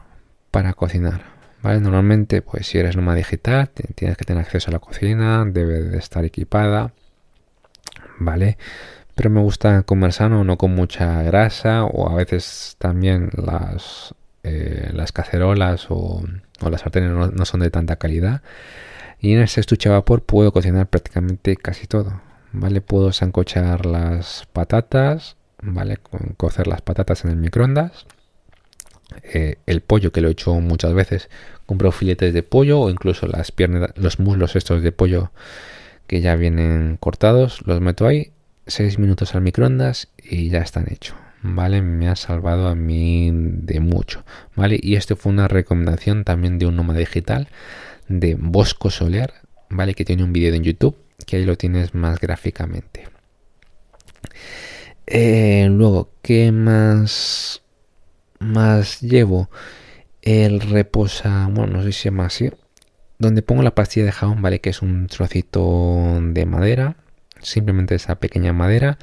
para 0.51 0.73
cocinar. 0.73 1.35
¿Vale? 1.61 1.79
Normalmente, 1.79 2.41
pues 2.41 2.67
si 2.67 2.77
eres 2.77 2.95
nómada 2.95 3.17
digital, 3.17 3.69
tienes 3.69 4.17
que 4.17 4.25
tener 4.25 4.43
acceso 4.43 4.69
a 4.69 4.73
la 4.73 4.79
cocina, 4.79 5.45
debe 5.45 5.81
de 5.81 5.97
estar 5.97 6.23
equipada. 6.25 6.93
¿Vale? 8.19 8.57
Pero 9.15 9.29
me 9.29 9.41
gusta 9.41 9.83
comer 9.83 10.13
sano, 10.13 10.43
no 10.43 10.57
con 10.57 10.75
mucha 10.75 11.23
grasa, 11.23 11.85
o 11.85 12.09
a 12.09 12.15
veces 12.15 12.75
también 12.77 13.29
las, 13.33 14.13
eh, 14.47 14.91
las 14.93 15.11
cacerolas 15.11 15.87
o, 15.89 16.23
las 16.69 16.81
sartenes 16.81 17.11
no, 17.11 17.45
son 17.45 17.61
de 17.61 17.71
tanta 17.71 17.95
calidad. 17.95 18.43
Y 19.19 19.33
en 19.33 19.41
este 19.41 19.59
estuche 19.59 19.89
a 19.89 19.93
vapor 19.93 20.21
puedo 20.23 20.51
cocinar 20.51 20.87
prácticamente 20.87 21.55
casi 21.55 21.87
todo. 21.87 22.21
¿Vale? 22.51 22.79
Puedo 22.79 23.11
sancochar 23.11 23.87
las 23.87 24.47
patatas, 24.53 25.35
¿vale? 25.61 25.97
Cocer 26.37 26.67
las 26.67 26.81
patatas 26.81 27.25
en 27.25 27.31
el 27.31 27.37
microondas. 27.37 28.05
Eh, 29.23 29.57
el 29.65 29.81
pollo 29.81 30.11
que 30.11 30.21
lo 30.21 30.27
he 30.27 30.31
hecho 30.31 30.53
muchas 30.55 30.93
veces 30.93 31.29
compro 31.65 31.91
filetes 31.91 32.33
de 32.33 32.43
pollo 32.43 32.81
o 32.81 32.89
incluso 32.89 33.27
las 33.27 33.51
piernas 33.51 33.91
los 33.95 34.19
muslos 34.19 34.55
estos 34.55 34.81
de 34.81 34.91
pollo 34.91 35.31
que 36.07 36.21
ya 36.21 36.35
vienen 36.35 36.97
cortados 36.99 37.65
los 37.67 37.81
meto 37.81 38.07
ahí 38.07 38.31
6 38.65 38.97
minutos 38.97 39.35
al 39.35 39.41
microondas 39.41 40.07
y 40.17 40.49
ya 40.49 40.59
están 40.59 40.87
hechos 40.91 41.15
vale 41.53 41.81
me 41.81 42.09
ha 42.09 42.15
salvado 42.15 42.67
a 42.67 42.75
mí 42.75 43.31
de 43.33 43.79
mucho 43.79 44.25
vale 44.55 44.79
y 44.81 44.95
esto 44.95 45.15
fue 45.15 45.31
una 45.31 45.47
recomendación 45.47 46.23
también 46.23 46.57
de 46.57 46.65
un 46.65 46.75
nómada 46.75 46.99
digital 46.99 47.49
de 48.07 48.35
Bosco 48.35 48.89
Soler 48.89 49.33
vale 49.69 49.93
que 49.93 50.05
tiene 50.05 50.23
un 50.23 50.33
vídeo 50.33 50.53
en 50.53 50.63
YouTube 50.63 50.97
que 51.25 51.37
ahí 51.37 51.45
lo 51.45 51.57
tienes 51.57 51.93
más 51.93 52.19
gráficamente 52.19 53.07
eh, 55.07 55.67
luego 55.69 56.09
qué 56.21 56.51
más 56.51 57.61
más 58.39 59.01
llevo 59.01 59.49
el 60.25 60.59
reposa, 60.59 61.47
bueno, 61.51 61.77
no 61.77 61.83
sé 61.83 61.91
si 61.91 62.01
se 62.01 62.09
llama 62.09 62.25
así, 62.25 62.51
donde 63.19 63.41
pongo 63.43 63.61
la 63.63 63.75
pastilla 63.75 64.05
de 64.07 64.11
jabón, 64.11 64.41
¿vale? 64.41 64.59
Que 64.59 64.71
es 64.71 64.81
un 64.81 65.07
trocito 65.07 66.19
de 66.21 66.45
madera, 66.45 66.97
simplemente 67.41 67.95
esa 67.95 68.15
pequeña 68.15 68.51
madera. 68.51 68.97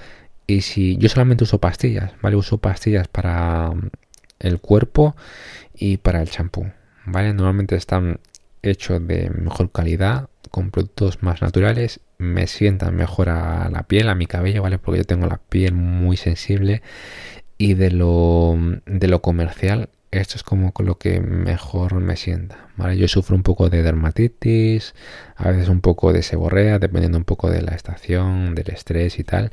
Y 0.47 0.63
si 0.63 0.97
yo 0.97 1.09
solamente 1.09 1.45
uso 1.45 1.59
pastillas, 1.59 2.13
¿vale? 2.21 2.37
Uso 2.37 2.59
pastillas 2.59 3.09
para 3.09 3.71
mm, 3.71 3.91
el 4.41 4.61
cuerpo 4.61 5.17
y 5.75 5.99
para 5.99 6.23
el 6.23 6.31
champú, 6.31 6.67
¿vale? 7.07 7.33
Normalmente 7.33 7.77
están 7.77 8.21
hechos 8.63 9.07
de 9.07 9.31
mejor 9.31 9.71
calidad, 9.73 10.29
con 10.51 10.71
productos 10.71 11.23
más 11.23 11.43
naturales, 11.43 12.01
me 12.19 12.47
sientan 12.47 12.95
mejor 12.95 13.31
a 13.31 13.69
la 13.71 13.85
piel, 13.85 14.09
a 14.09 14.15
mi 14.15 14.27
cabello, 14.27 14.63
¿vale? 14.63 14.79
Porque 14.79 14.99
yo 14.99 15.05
tengo 15.05 15.27
la 15.27 15.39
piel 15.39 15.73
muy 15.75 16.17
sensible 16.17 16.83
y 17.59 17.75
de 17.75 17.91
lo, 17.91 18.57
de 18.87 19.09
lo 19.09 19.23
comercial, 19.23 19.89
esto 20.11 20.37
es 20.37 20.43
como 20.43 20.73
lo 20.79 20.99
que 20.99 21.21
mejor 21.21 21.95
me 21.95 22.17
sienta. 22.17 22.69
¿vale? 22.77 22.97
Yo 22.97 23.09
sufro 23.09 23.35
un 23.35 23.43
poco 23.43 23.71
de 23.71 23.83
dermatitis, 23.83 24.95
a 25.37 25.51
veces 25.51 25.69
un 25.69 25.81
poco 25.81 26.13
de 26.13 26.23
seborrea, 26.23 26.79
dependiendo 26.79 27.19
un 27.19 27.25
poco 27.25 27.51
de 27.51 27.63
la 27.63 27.73
estación, 27.73 28.55
del 28.55 28.71
estrés 28.71 29.19
y 29.19 29.25
tal. 29.25 29.53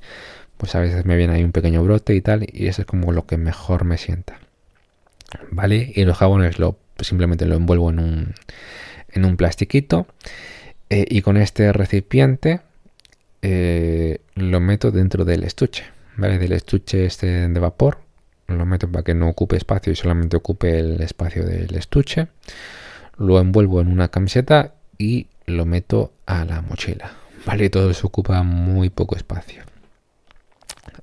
Pues 0.59 0.75
a 0.75 0.79
veces 0.81 1.05
me 1.05 1.15
viene 1.15 1.35
ahí 1.35 1.43
un 1.43 1.53
pequeño 1.53 1.81
brote 1.83 2.13
y 2.13 2.19
tal, 2.19 2.45
y 2.51 2.67
eso 2.67 2.81
es 2.81 2.85
como 2.85 3.13
lo 3.13 3.25
que 3.25 3.37
mejor 3.37 3.85
me 3.85 3.97
sienta. 3.97 4.39
¿Vale? 5.51 5.93
Y 5.95 6.03
los 6.03 6.17
jabones 6.17 6.59
lo, 6.59 6.77
simplemente 6.99 7.45
lo 7.45 7.55
envuelvo 7.55 7.89
en 7.91 7.99
un, 7.99 8.33
en 9.07 9.23
un 9.23 9.37
plastiquito 9.37 10.05
eh, 10.89 11.05
y 11.07 11.21
con 11.21 11.37
este 11.37 11.71
recipiente 11.71 12.59
eh, 13.41 14.19
lo 14.35 14.59
meto 14.59 14.91
dentro 14.91 15.23
del 15.23 15.45
estuche. 15.45 15.85
Del 16.17 16.51
estuche 16.51 17.05
este 17.05 17.47
de 17.47 17.59
vapor. 17.61 17.99
Lo 18.47 18.65
meto 18.65 18.91
para 18.91 19.03
que 19.03 19.13
no 19.13 19.29
ocupe 19.29 19.55
espacio 19.55 19.93
y 19.93 19.95
solamente 19.95 20.35
ocupe 20.35 20.77
el 20.77 20.99
espacio 20.99 21.45
del 21.45 21.73
estuche. 21.75 22.27
Lo 23.17 23.39
envuelvo 23.39 23.79
en 23.79 23.87
una 23.87 24.09
camiseta 24.09 24.73
y 24.97 25.27
lo 25.45 25.65
meto 25.65 26.11
a 26.25 26.43
la 26.43 26.61
mochila. 26.61 27.13
Vale, 27.45 27.69
todo 27.69 27.89
eso 27.89 28.07
ocupa 28.07 28.43
muy 28.43 28.89
poco 28.89 29.15
espacio. 29.15 29.63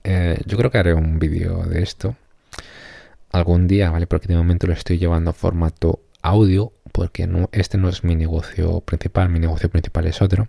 Eh, 0.05 0.40
yo 0.46 0.57
creo 0.57 0.70
que 0.70 0.79
haré 0.79 0.94
un 0.94 1.18
vídeo 1.18 1.64
de 1.64 1.83
esto 1.83 2.16
algún 3.33 3.66
día, 3.68 3.90
¿vale? 3.90 4.07
Porque 4.07 4.29
de 4.29 4.37
momento 4.37 4.66
lo 4.66 4.72
estoy 4.72 4.99
llevando 4.99 5.31
a 5.31 5.35
formato 5.35 6.01
audio 6.22 6.72
porque 6.92 7.29
este 7.53 7.79
no 7.79 7.88
es 7.88 8.05
mi 8.05 8.16
negocio 8.16 8.81
principal, 8.81 9.29
mi 9.29 9.38
negocio 9.38 9.68
principal 9.68 10.07
es 10.07 10.22
otro. 10.22 10.49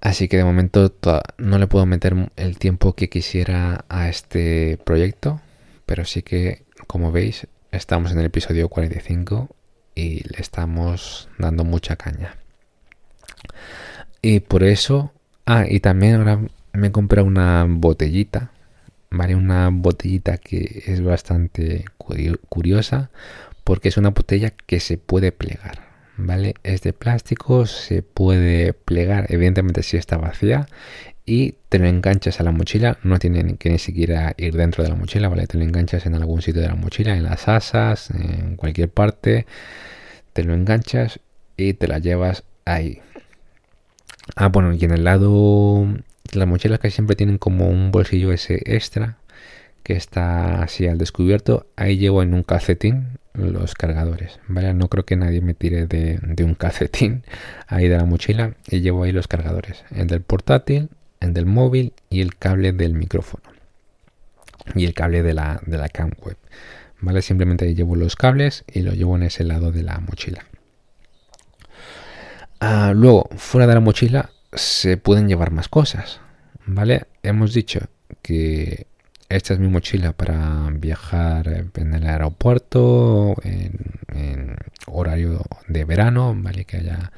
Así 0.00 0.28
que 0.28 0.36
de 0.36 0.44
momento 0.44 0.94
no 1.38 1.58
le 1.58 1.66
puedo 1.66 1.84
meter 1.84 2.30
el 2.36 2.58
tiempo 2.58 2.94
que 2.94 3.08
quisiera 3.08 3.84
a 3.88 4.08
este 4.08 4.78
proyecto, 4.84 5.40
pero 5.86 6.04
sí 6.04 6.22
que, 6.22 6.64
como 6.86 7.12
veis, 7.12 7.48
estamos 7.72 8.12
en 8.12 8.20
el 8.20 8.26
episodio 8.26 8.68
45 8.68 9.48
y 9.94 10.22
le 10.28 10.40
estamos 10.40 11.28
dando 11.38 11.64
mucha 11.64 11.96
caña. 11.96 12.36
Y 14.22 14.40
por 14.40 14.62
eso, 14.62 15.12
ah, 15.46 15.64
y 15.68 15.80
también 15.80 16.16
ahora 16.16 16.40
me 16.78 16.92
compré 16.92 17.22
una 17.22 17.66
botellita, 17.68 18.52
¿vale? 19.10 19.34
Una 19.34 19.70
botellita 19.72 20.38
que 20.38 20.84
es 20.86 21.02
bastante 21.02 21.84
curiosa 22.48 23.10
porque 23.64 23.88
es 23.88 23.96
una 23.96 24.10
botella 24.10 24.50
que 24.50 24.80
se 24.80 24.96
puede 24.98 25.32
plegar. 25.32 25.88
¿vale? 26.18 26.54
Es 26.64 26.82
de 26.82 26.92
plástico, 26.92 27.64
se 27.66 28.02
puede 28.02 28.74
plegar, 28.74 29.26
evidentemente 29.30 29.82
si 29.82 29.96
está 29.96 30.18
vacía, 30.18 30.68
y 31.24 31.54
te 31.68 31.78
lo 31.78 31.86
enganchas 31.86 32.40
a 32.40 32.42
la 32.42 32.52
mochila, 32.52 32.98
no 33.02 33.18
tiene 33.18 33.56
que 33.56 33.70
ni 33.70 33.78
siquiera 33.78 34.34
ir 34.36 34.54
dentro 34.56 34.82
de 34.82 34.90
la 34.90 34.96
mochila, 34.96 35.28
¿vale? 35.28 35.46
Te 35.46 35.58
lo 35.58 35.64
enganchas 35.64 36.06
en 36.06 36.14
algún 36.14 36.42
sitio 36.42 36.62
de 36.62 36.68
la 36.68 36.74
mochila, 36.74 37.16
en 37.16 37.22
las 37.22 37.48
asas, 37.48 38.10
en 38.10 38.56
cualquier 38.56 38.90
parte, 38.90 39.46
te 40.32 40.42
lo 40.44 40.54
enganchas 40.54 41.20
y 41.56 41.74
te 41.74 41.86
la 41.88 41.98
llevas 41.98 42.44
ahí. 42.64 43.00
Ah, 44.36 44.48
bueno, 44.48 44.72
y 44.74 44.84
en 44.84 44.92
el 44.92 45.04
lado, 45.04 45.86
las 46.32 46.48
mochilas 46.48 46.78
que 46.78 46.90
siempre 46.90 47.16
tienen 47.16 47.38
como 47.38 47.68
un 47.68 47.90
bolsillo 47.90 48.32
ese 48.32 48.62
extra, 48.66 49.18
que 49.82 49.94
está 49.94 50.62
así 50.62 50.86
al 50.86 50.98
descubierto, 50.98 51.66
ahí 51.76 51.96
llevo 51.96 52.22
en 52.22 52.34
un 52.34 52.42
calcetín 52.42 53.18
los 53.34 53.74
cargadores, 53.74 54.40
¿vale? 54.48 54.74
No 54.74 54.88
creo 54.88 55.04
que 55.04 55.16
nadie 55.16 55.40
me 55.40 55.54
tire 55.54 55.86
de, 55.86 56.44
un 56.44 56.54
calcetín 56.54 57.22
ahí 57.68 57.88
de 57.88 57.96
la 57.96 58.04
mochila 58.04 58.54
y 58.68 58.80
llevo 58.80 59.04
ahí 59.04 59.12
los 59.12 59.28
cargadores, 59.28 59.84
el 59.90 60.08
del 60.08 60.22
portátil, 60.22 60.90
el 61.20 61.32
del 61.32 61.46
móvil 61.46 61.92
y 62.10 62.20
el 62.20 62.36
cable 62.36 62.72
del 62.72 62.94
micrófono 62.94 63.44
y 64.74 64.84
el 64.84 64.92
cable 64.92 65.22
de 65.22 65.34
la, 65.34 65.60
de 65.64 65.78
la 65.78 65.88
cam 65.88 66.10
web, 66.22 66.36
¿vale? 67.00 67.22
Simplemente 67.22 67.74
llevo 67.74 67.96
los 67.96 68.16
cables 68.16 68.64
y 68.72 68.82
lo 68.82 68.92
llevo 68.92 69.16
en 69.16 69.22
ese 69.22 69.44
lado 69.44 69.72
de 69.72 69.82
la 69.82 69.98
mochila. 70.00 70.44
Ah, 72.60 72.92
luego, 72.94 73.28
fuera 73.36 73.66
de 73.66 73.74
la 73.74 73.80
mochila 73.80 74.30
se 74.52 74.96
pueden 74.96 75.28
llevar 75.28 75.50
más 75.50 75.68
cosas, 75.68 76.20
¿vale? 76.66 77.06
Hemos 77.22 77.52
dicho 77.52 77.80
que 78.22 78.86
esta 79.28 79.52
es 79.52 79.60
mi 79.60 79.68
mochila 79.68 80.12
para 80.12 80.68
viajar 80.72 81.66
en 81.74 81.94
el 81.94 82.06
aeropuerto 82.06 83.34
en, 83.42 84.56
horario 84.86 85.42
de 85.68 85.84
verano, 85.84 86.34
¿vale? 86.36 86.64
Que 86.64 86.78
haya 86.78 87.12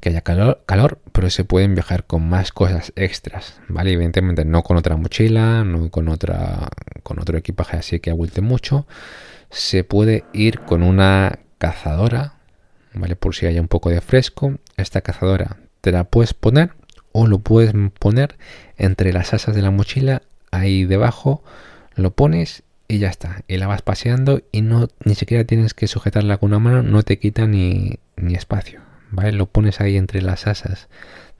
que 0.00 0.10
haya 0.10 0.20
calor, 0.20 0.62
calor, 0.64 1.00
pero 1.12 1.28
se 1.28 1.44
pueden 1.44 1.74
viajar 1.74 2.04
con 2.04 2.28
más 2.28 2.52
cosas 2.52 2.92
extras, 2.94 3.60
¿vale? 3.68 3.92
Evidentemente 3.92 4.44
no 4.44 4.62
con 4.62 4.76
otra 4.76 4.96
mochila, 4.96 5.64
no 5.64 5.90
con 5.90 6.08
otra 6.08 6.68
con 7.02 7.18
otro 7.18 7.36
equipaje 7.36 7.76
así 7.76 8.00
que 8.00 8.10
abuelte 8.10 8.40
mucho. 8.40 8.86
Se 9.50 9.84
puede 9.84 10.24
ir 10.32 10.60
con 10.60 10.82
una 10.82 11.40
cazadora, 11.58 12.34
¿vale? 12.94 13.16
Por 13.16 13.34
si 13.34 13.46
haya 13.46 13.60
un 13.60 13.68
poco 13.68 13.90
de 13.90 14.00
fresco. 14.00 14.58
Esta 14.76 15.00
cazadora 15.00 15.58
te 15.80 15.92
la 15.92 16.04
puedes 16.04 16.34
poner 16.34 16.72
o 17.12 17.26
lo 17.26 17.38
puedes 17.38 17.72
poner 17.98 18.36
entre 18.76 19.12
las 19.12 19.34
asas 19.34 19.54
de 19.54 19.62
la 19.62 19.70
mochila 19.70 20.22
ahí 20.50 20.84
debajo, 20.84 21.42
lo 21.94 22.12
pones 22.12 22.62
y 22.86 22.98
ya 22.98 23.08
está. 23.08 23.42
Y 23.48 23.58
la 23.58 23.66
vas 23.66 23.82
paseando 23.82 24.42
y 24.52 24.62
no 24.62 24.88
ni 25.04 25.14
siquiera 25.14 25.44
tienes 25.44 25.74
que 25.74 25.86
sujetarla 25.86 26.38
con 26.38 26.48
una 26.48 26.58
mano, 26.58 26.82
no 26.82 27.02
te 27.02 27.18
quita 27.18 27.46
ni, 27.46 27.98
ni 28.16 28.34
espacio. 28.34 28.80
¿Vale? 29.10 29.32
Lo 29.32 29.46
pones 29.46 29.80
ahí 29.80 29.96
entre 29.96 30.20
las 30.20 30.46
asas 30.46 30.88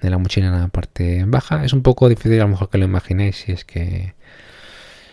de 0.00 0.10
la 0.10 0.18
mochila 0.18 0.46
en 0.46 0.60
la 0.60 0.68
parte 0.68 1.24
baja. 1.26 1.64
Es 1.64 1.72
un 1.72 1.82
poco 1.82 2.08
difícil 2.08 2.40
a 2.40 2.44
lo 2.44 2.48
mejor 2.48 2.70
que 2.70 2.78
lo 2.78 2.86
imaginéis 2.86 3.36
si 3.36 3.52
es 3.52 3.64
que 3.64 4.14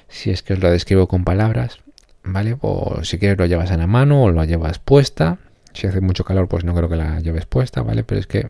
si 0.07 0.31
es 0.31 0.41
que 0.43 0.53
os 0.53 0.59
lo 0.59 0.71
describo 0.71 1.07
con 1.07 1.23
palabras. 1.23 1.79
¿Vale? 2.23 2.57
O 2.61 3.03
si 3.03 3.19
quieres 3.19 3.37
lo 3.37 3.45
llevas 3.45 3.71
en 3.71 3.79
la 3.79 3.87
mano 3.87 4.23
o 4.23 4.31
lo 4.31 4.43
llevas 4.45 4.79
puesta. 4.79 5.37
Si 5.73 5.87
hace 5.87 6.01
mucho 6.01 6.23
calor, 6.23 6.47
pues 6.47 6.63
no 6.63 6.73
creo 6.73 6.89
que 6.89 6.95
la 6.95 7.19
lleves 7.19 7.45
puesta, 7.45 7.81
¿vale? 7.81 8.03
Pero 8.03 8.19
es 8.19 8.27
que 8.27 8.49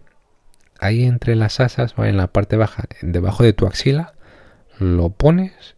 ahí 0.85 1.03
entre 1.03 1.35
las 1.35 1.59
asas, 1.59 1.95
¿vale? 1.95 2.11
En 2.11 2.17
la 2.17 2.27
parte 2.27 2.57
baja, 2.57 2.85
debajo 3.01 3.43
de 3.43 3.53
tu 3.53 3.67
axila, 3.67 4.13
lo 4.79 5.09
pones 5.09 5.75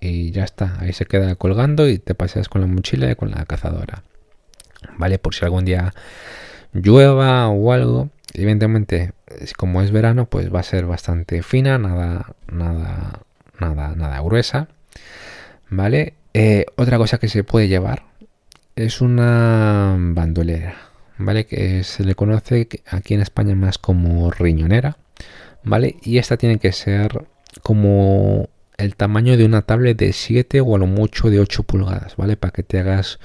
y 0.00 0.30
ya 0.32 0.44
está. 0.44 0.78
Ahí 0.80 0.92
se 0.92 1.06
queda 1.06 1.34
colgando 1.36 1.88
y 1.88 1.98
te 1.98 2.14
paseas 2.14 2.48
con 2.48 2.60
la 2.62 2.66
mochila 2.66 3.10
y 3.10 3.14
con 3.14 3.30
la 3.30 3.44
cazadora. 3.44 4.02
¿Vale? 4.96 5.18
Por 5.18 5.34
si 5.34 5.44
algún 5.44 5.64
día 5.64 5.94
llueva 6.72 7.48
o 7.48 7.72
algo. 7.72 8.10
Evidentemente, 8.32 9.12
como 9.56 9.82
es 9.82 9.90
verano, 9.90 10.26
pues 10.26 10.54
va 10.54 10.60
a 10.60 10.64
ser 10.64 10.86
bastante 10.86 11.42
fina, 11.42 11.78
nada, 11.78 12.34
nada, 12.50 13.20
nada, 13.58 13.94
nada 13.96 14.20
gruesa. 14.20 14.68
¿Vale? 15.68 16.14
Eh, 16.32 16.66
otra 16.76 16.96
cosa 16.96 17.18
que 17.18 17.28
se 17.28 17.44
puede 17.44 17.68
llevar 17.68 18.04
es 18.76 19.00
una 19.00 19.96
bandolera. 19.98 20.89
¿Vale? 21.20 21.46
Que 21.46 21.84
se 21.84 22.04
le 22.04 22.14
conoce 22.14 22.68
aquí 22.90 23.14
en 23.14 23.20
España 23.20 23.54
más 23.54 23.78
como 23.78 24.30
riñonera. 24.30 24.96
¿Vale? 25.62 25.96
Y 26.02 26.18
esta 26.18 26.36
tiene 26.36 26.58
que 26.58 26.72
ser 26.72 27.26
como 27.62 28.48
el 28.78 28.96
tamaño 28.96 29.36
de 29.36 29.44
una 29.44 29.62
tablet 29.62 29.98
de 29.98 30.12
7 30.12 30.60
o 30.60 30.74
a 30.74 30.78
lo 30.78 30.86
mucho 30.86 31.30
de 31.30 31.40
8 31.40 31.62
pulgadas, 31.64 32.16
¿vale? 32.16 32.36
Para 32.36 32.52
que 32.52 32.62
te 32.62 32.78
hagas 32.78 33.18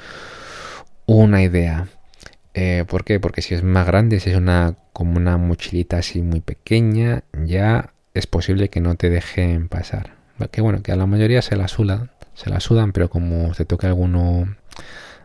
una 1.05 1.41
idea. 1.41 1.87
Eh, 2.53 2.85
¿Por 2.87 3.05
qué? 3.05 3.19
Porque 3.19 3.41
si 3.41 3.55
es 3.55 3.63
más 3.63 3.87
grande, 3.87 4.19
si 4.19 4.31
es 4.31 4.35
una 4.35 4.75
como 4.93 5.17
una 5.17 5.37
mochilita 5.37 5.97
así 5.97 6.21
muy 6.21 6.41
pequeña, 6.41 7.23
ya 7.33 7.93
es 8.13 8.27
posible 8.27 8.69
que 8.69 8.81
no 8.81 8.95
te 8.95 9.09
dejen 9.09 9.67
pasar. 9.67 10.15
Que 10.51 10.61
bueno, 10.61 10.81
que 10.83 10.91
a 10.91 10.95
la 10.95 11.05
mayoría 11.05 11.41
se 11.41 11.55
la 11.55 11.67
sudan, 11.67 12.11
se 12.33 12.49
la 12.49 12.59
sudan, 12.59 12.91
pero 12.91 13.09
como 13.09 13.53
te 13.53 13.65
toque 13.65 13.87
alguno 13.87 14.55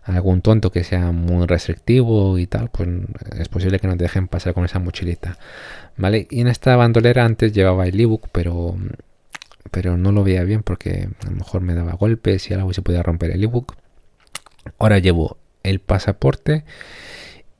algún 0.03 0.41
tonto 0.43 0.71
que 0.73 0.85
sea 0.85 1.13
muy 1.13 1.47
restrictivo 1.47 2.39
y 2.39 2.47
tal, 2.47 2.71
pues 2.71 2.89
es 3.39 3.49
posible 3.49 3.79
que 3.79 3.87
no 3.87 3.97
te 3.97 4.05
dejen 4.05 4.29
pasar 4.29 4.55
con 4.55 4.65
esa 4.65 4.79
mochilita. 4.79 5.39
¿Vale? 5.97 6.27
Y 6.31 6.41
en 6.41 6.49
esta 6.49 6.77
bandolera 6.77 7.25
antes 7.25 7.53
llevaba 7.53 7.87
el 7.87 8.01
ebook, 8.01 8.29
pero 8.33 8.77
pero 9.71 9.97
no 9.97 10.13
lo 10.13 10.25
veía 10.25 10.45
bien 10.45 10.63
porque 10.63 11.09
a 11.25 11.31
lo 11.31 11.37
mejor 11.37 11.61
me 11.61 11.75
daba 11.75 11.93
golpes 11.93 12.51
y 12.51 12.55
algo 12.55 12.73
se 12.73 12.83
podía 12.83 13.03
romper 13.03 13.31
el 13.31 13.45
ebook. 13.45 13.77
Ahora 14.79 14.99
llevo 14.99 15.37
el 15.63 15.81
pasaporte 15.81 16.65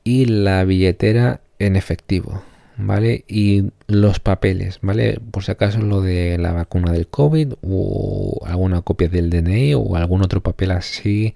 y 0.03 0.25
la 0.25 0.63
billetera 0.65 1.41
en 1.59 1.75
efectivo, 1.75 2.43
¿vale? 2.77 3.23
Y 3.27 3.71
los 3.87 4.19
papeles, 4.19 4.79
¿vale? 4.81 5.19
Por 5.31 5.43
si 5.43 5.51
acaso 5.51 5.79
lo 5.79 6.01
de 6.01 6.37
la 6.37 6.51
vacuna 6.51 6.91
del 6.91 7.07
COVID 7.07 7.53
o 7.61 8.41
alguna 8.45 8.81
copia 8.81 9.07
del 9.07 9.29
DNI 9.29 9.75
o 9.75 9.95
algún 9.95 10.23
otro 10.23 10.41
papel 10.41 10.71
así 10.71 11.35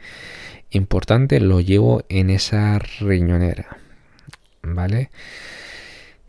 importante 0.76 1.40
lo 1.40 1.62
llevo 1.62 2.04
en 2.10 2.30
esa 2.30 2.80
riñonera, 2.80 3.78
¿vale? 4.62 5.10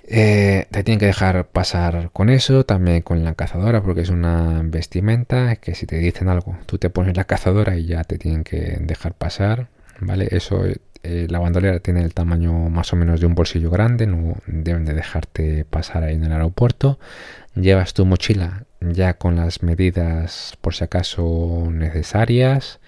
Eh, 0.09 0.67
te 0.71 0.85
tienen 0.85 1.01
que 1.01 1.07
dejar 1.07 1.49
pasar 1.49 2.11
con 2.13 2.31
eso, 2.31 2.65
también 2.65 3.03
con 3.03 3.25
la 3.25 3.35
cazadora, 3.35 3.83
porque 3.83 4.03
es 4.03 4.11
una 4.11 4.63
vestimenta 4.65 5.57
que 5.57 5.75
si 5.75 5.87
te 5.87 5.99
dicen 5.99 6.29
algo, 6.29 6.57
tú 6.67 6.79
te 6.79 6.91
pones 6.91 7.17
la 7.17 7.25
cazadora 7.25 7.77
y 7.77 7.87
ya 7.87 8.05
te 8.05 8.17
tienen 8.17 8.45
que 8.45 8.79
dejar 8.81 9.15
pasar, 9.15 9.69
¿vale? 10.01 10.29
Eso, 10.31 10.65
eh, 11.03 11.27
la 11.29 11.41
bandolera 11.41 11.81
tiene 11.81 12.03
el 12.03 12.15
tamaño 12.15 12.53
más 12.71 12.93
o 12.93 12.97
menos 12.97 13.21
de 13.21 13.27
un 13.27 13.35
bolsillo 13.35 13.71
grande, 13.71 14.07
no 14.07 14.37
deben 14.47 14.85
de 14.85 14.95
dejarte 14.95 15.65
pasar 15.65 16.05
ahí 16.05 16.15
en 16.15 16.25
el 16.25 16.33
aeropuerto. 16.33 17.01
Llevas 17.57 17.95
tu 17.95 18.07
mochila 18.07 18.65
ya 18.81 19.15
con 19.15 19.37
las 19.37 19.63
medidas 19.63 20.57
por 20.61 20.75
si 20.75 20.85
acaso 20.85 21.69
necesarias. 21.73 22.79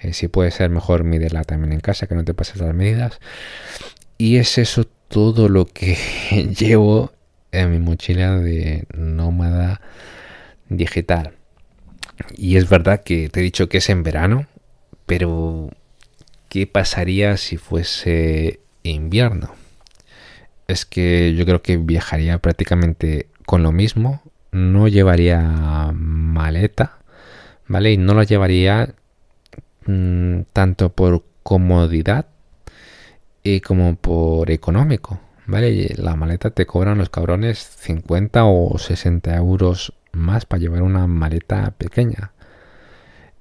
Eh, 0.00 0.12
si 0.12 0.28
puede 0.28 0.50
ser 0.50 0.70
mejor, 0.70 1.04
mídela 1.04 1.44
también 1.44 1.72
en 1.72 1.80
casa, 1.80 2.06
que 2.06 2.14
no 2.14 2.24
te 2.24 2.34
pases 2.34 2.60
las 2.60 2.74
medidas. 2.74 3.18
Y 4.16 4.36
es 4.36 4.58
eso 4.58 4.84
todo 5.08 5.48
lo 5.48 5.66
que 5.66 5.96
llevo 6.58 7.12
en 7.52 7.70
mi 7.70 7.78
mochila 7.78 8.38
de 8.38 8.86
nómada 8.96 9.80
digital. 10.68 11.32
Y 12.36 12.56
es 12.56 12.68
verdad 12.68 13.02
que 13.02 13.28
te 13.28 13.40
he 13.40 13.42
dicho 13.42 13.68
que 13.68 13.78
es 13.78 13.88
en 13.90 14.02
verano, 14.02 14.46
pero 15.06 15.70
¿qué 16.48 16.66
pasaría 16.66 17.36
si 17.36 17.56
fuese 17.56 18.60
invierno? 18.82 19.54
Es 20.66 20.84
que 20.84 21.34
yo 21.34 21.44
creo 21.46 21.62
que 21.62 21.76
viajaría 21.76 22.38
prácticamente 22.38 23.28
con 23.46 23.62
lo 23.62 23.72
mismo, 23.72 24.22
no 24.50 24.88
llevaría 24.88 25.40
maleta, 25.94 26.98
¿vale? 27.66 27.92
Y 27.92 27.96
no 27.96 28.14
lo 28.14 28.22
llevaría 28.22 28.94
mm, 29.88 30.42
tanto 30.52 30.90
por 30.90 31.24
comodidad 31.42 32.26
y 33.42 33.60
como 33.60 33.96
por 33.96 34.50
económico, 34.50 35.20
¿vale? 35.46 35.94
La 35.96 36.14
maleta 36.16 36.50
te 36.50 36.66
cobran 36.66 36.98
los 36.98 37.08
cabrones 37.08 37.58
50 37.58 38.44
o 38.44 38.78
60 38.78 39.34
euros 39.36 39.94
más 40.12 40.44
para 40.44 40.60
llevar 40.60 40.82
una 40.82 41.06
maleta 41.06 41.72
pequeña. 41.78 42.32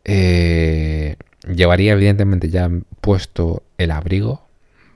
Eh, 0.06 1.18
llevaría 1.54 1.94
evidentemente 1.94 2.50
ya 2.50 2.70
puesto 3.02 3.64
el 3.78 3.92
abrigo, 3.92 4.48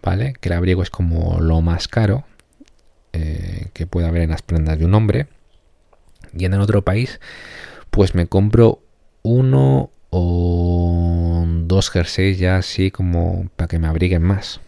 ¿vale? 0.02 0.34
Que 0.40 0.50
el 0.50 0.54
abrigo 0.54 0.82
es 0.84 0.90
como 0.90 1.40
lo 1.42 1.62
más 1.62 1.88
caro 1.88 2.24
eh, 3.14 3.68
que 3.74 3.88
puede 3.88 4.08
haber 4.08 4.22
en 4.22 4.30
las 4.30 4.42
prendas 4.42 4.80
de 4.80 4.86
un 4.86 4.94
hombre. 4.94 5.28
Y 6.34 6.46
en 6.46 6.54
el 6.54 6.62
otro 6.62 6.82
país, 6.84 7.20
pues 7.90 8.16
me 8.16 8.28
compro 8.28 8.80
uno 9.22 9.92
o 10.12 11.31
dos 11.71 11.89
jerseys 11.89 12.38
ya 12.38 12.57
así 12.57 12.91
como 12.91 13.47
para 13.55 13.69
que 13.69 13.79
me 13.79 13.88
abriguen 13.88 14.23
más. 14.23 14.60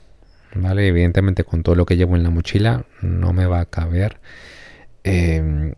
¿vale? 0.55 0.87
Evidentemente 0.87 1.43
con 1.43 1.63
todo 1.63 1.75
lo 1.75 1.85
que 1.85 1.97
llevo 1.97 2.15
en 2.15 2.23
la 2.23 2.29
mochila 2.29 2.85
no 3.01 3.33
me 3.33 3.45
va 3.45 3.59
a 3.59 3.65
caber 3.65 4.19
em, 5.03 5.73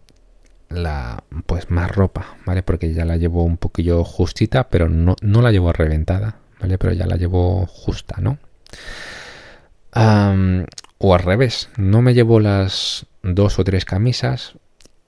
la 0.70 1.24
pues 1.48 1.72
más 1.72 1.92
ropa, 1.92 2.38
¿vale? 2.46 2.62
Porque 2.62 2.94
ya 2.94 3.06
la 3.06 3.18
llevo 3.18 3.44
un 3.44 3.58
poquillo 3.58 4.04
justita, 4.04 4.70
pero 4.70 4.88
no, 4.88 5.16
no 5.22 5.42
la 5.42 5.52
llevo 5.52 5.74
reventada, 5.74 6.38
¿vale? 6.60 6.78
Pero 6.78 6.94
ya 6.94 7.08
la 7.08 7.16
llevo 7.16 7.66
justa, 7.66 8.18
¿no? 8.20 8.38
o 10.98 11.14
al 11.16 11.22
revés, 11.22 11.70
no 11.78 12.02
me 12.02 12.14
llevo 12.14 12.42
las 12.42 13.06
dos 13.24 13.60
o 13.60 13.64
tres 13.64 13.86
camisas 13.86 14.56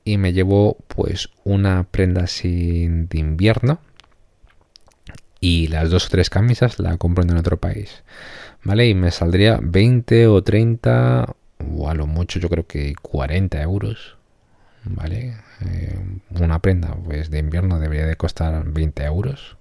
y 0.06 0.18
me 0.18 0.32
llevo 0.32 0.78
pues 0.88 1.28
una 1.44 1.84
prenda 1.84 2.24
así 2.24 2.88
de 2.88 3.20
invierno 3.20 3.82
y 5.40 5.68
las 5.68 5.90
dos 5.90 6.08
o 6.08 6.10
tres 6.10 6.30
camisas 6.30 6.80
la 6.80 6.98
compro 6.98 7.24
en 7.24 7.38
otro 7.38 7.58
país. 7.58 8.04
¿vale? 8.64 8.88
Y 8.90 8.94
me 8.94 9.12
saldría 9.12 9.60
20 9.62 10.28
o 10.28 10.44
30 10.44 11.36
o 11.76 11.90
a 11.90 11.94
lo 11.94 12.06
mucho 12.06 12.40
yo 12.40 12.50
creo 12.50 12.68
que 12.68 12.96
40 13.02 13.62
euros, 13.62 14.18
¿vale? 14.84 15.38
Eh, 15.66 16.00
una 16.40 16.60
prenda 16.60 16.96
pues 16.96 17.32
de 17.32 17.40
invierno 17.40 17.80
debería 17.80 18.06
de 18.06 18.18
costar 18.18 18.64
20 18.66 19.04
euros, 19.06 19.58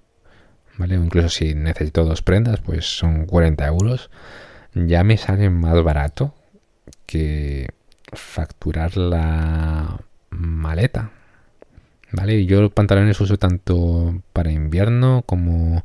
¿vale? 0.77 0.97
Incluso 0.97 1.29
si 1.29 1.55
necesito 1.55 2.05
dos 2.05 2.23
prendas 2.23 2.61
pues 2.61 2.85
son 2.85 3.27
40 3.27 3.67
euros. 3.67 4.11
Ya 4.75 5.05
me 5.05 5.17
sale 5.17 5.49
más 5.51 5.83
barato 5.83 6.35
que 7.07 7.69
facturar 8.13 8.97
la 8.97 10.01
maleta, 10.31 11.13
¿vale? 12.13 12.47
Yo 12.47 12.61
los 12.61 12.73
pantalones 12.73 13.21
uso 13.21 13.39
tanto 13.39 14.23
para 14.33 14.51
invierno 14.51 15.23
como 15.27 15.85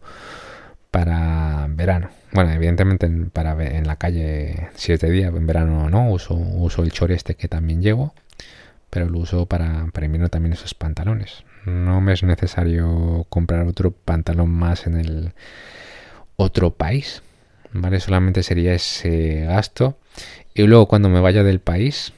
para 0.92 1.68
verano. 1.70 2.10
Bueno, 2.34 2.52
evidentemente 2.52 3.10
para 3.32 3.52
en 3.64 3.88
la 3.88 3.96
calle 3.98 4.70
si 4.76 4.94
es 4.94 5.00
de 5.00 5.10
día, 5.10 5.28
en 5.28 5.48
verano 5.48 5.90
no, 5.90 6.10
uso, 6.12 6.84
el 6.84 6.92
chor 6.92 7.12
este 7.12 7.36
que 7.36 7.48
también 7.48 7.82
llevo. 7.82 8.14
pero 8.90 9.08
lo 9.10 9.20
uso 9.20 9.46
para, 9.46 9.88
para 9.94 10.06
invierno 10.06 10.30
también 10.30 10.54
esos 10.54 10.74
pantalones. 10.74 11.46
No 11.66 12.02
me 12.02 12.14
es 12.14 12.24
necesario 12.24 13.26
comprar 13.30 13.68
otro 13.68 13.92
pantalón 13.92 14.50
más 14.50 14.88
en 14.88 14.98
el 14.98 15.34
otro 16.36 16.72
país, 16.72 17.22
¿vale? 17.72 18.00
Solamente 18.00 18.44
sería 18.44 18.74
ese 18.74 19.46
gasto. 19.46 19.98
Y 20.54 20.64
luego 20.64 20.88
cuando 20.88 21.10
me 21.10 21.20
vaya 21.22 21.44
del 21.44 21.60
país, 21.60 22.14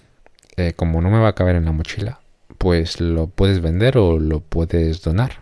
eh, 0.57 0.73
como 0.75 1.01
no 1.01 1.09
me 1.09 1.19
va 1.19 1.29
a 1.29 1.35
caber 1.35 1.55
en 1.55 1.65
la 1.65 1.71
mochila, 1.71 2.19
pues 2.63 3.01
lo 3.01 3.27
puedes 3.27 3.59
vender 3.59 3.97
o 3.97 4.17
lo 4.17 4.39
puedes 4.39 5.01
donar, 5.01 5.33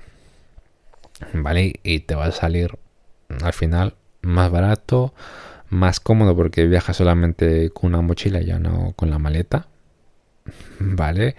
¿vale? 1.34 1.80
Y 1.84 2.00
te 2.00 2.16
va 2.16 2.26
a 2.26 2.32
salir 2.32 2.80
al 3.44 3.54
final 3.54 3.94
más 4.24 4.50
barato, 4.50 5.14
más 5.70 6.00
cómodo 6.00 6.36
porque 6.36 6.66
viajas 6.66 6.98
solamente 6.98 7.70
con 7.70 7.94
una 7.94 8.02
mochila, 8.02 8.42
ya 8.42 8.58
no 8.58 8.94
con 8.96 9.12
la 9.12 9.20
maleta, 9.20 9.68
¿vale? 10.80 11.36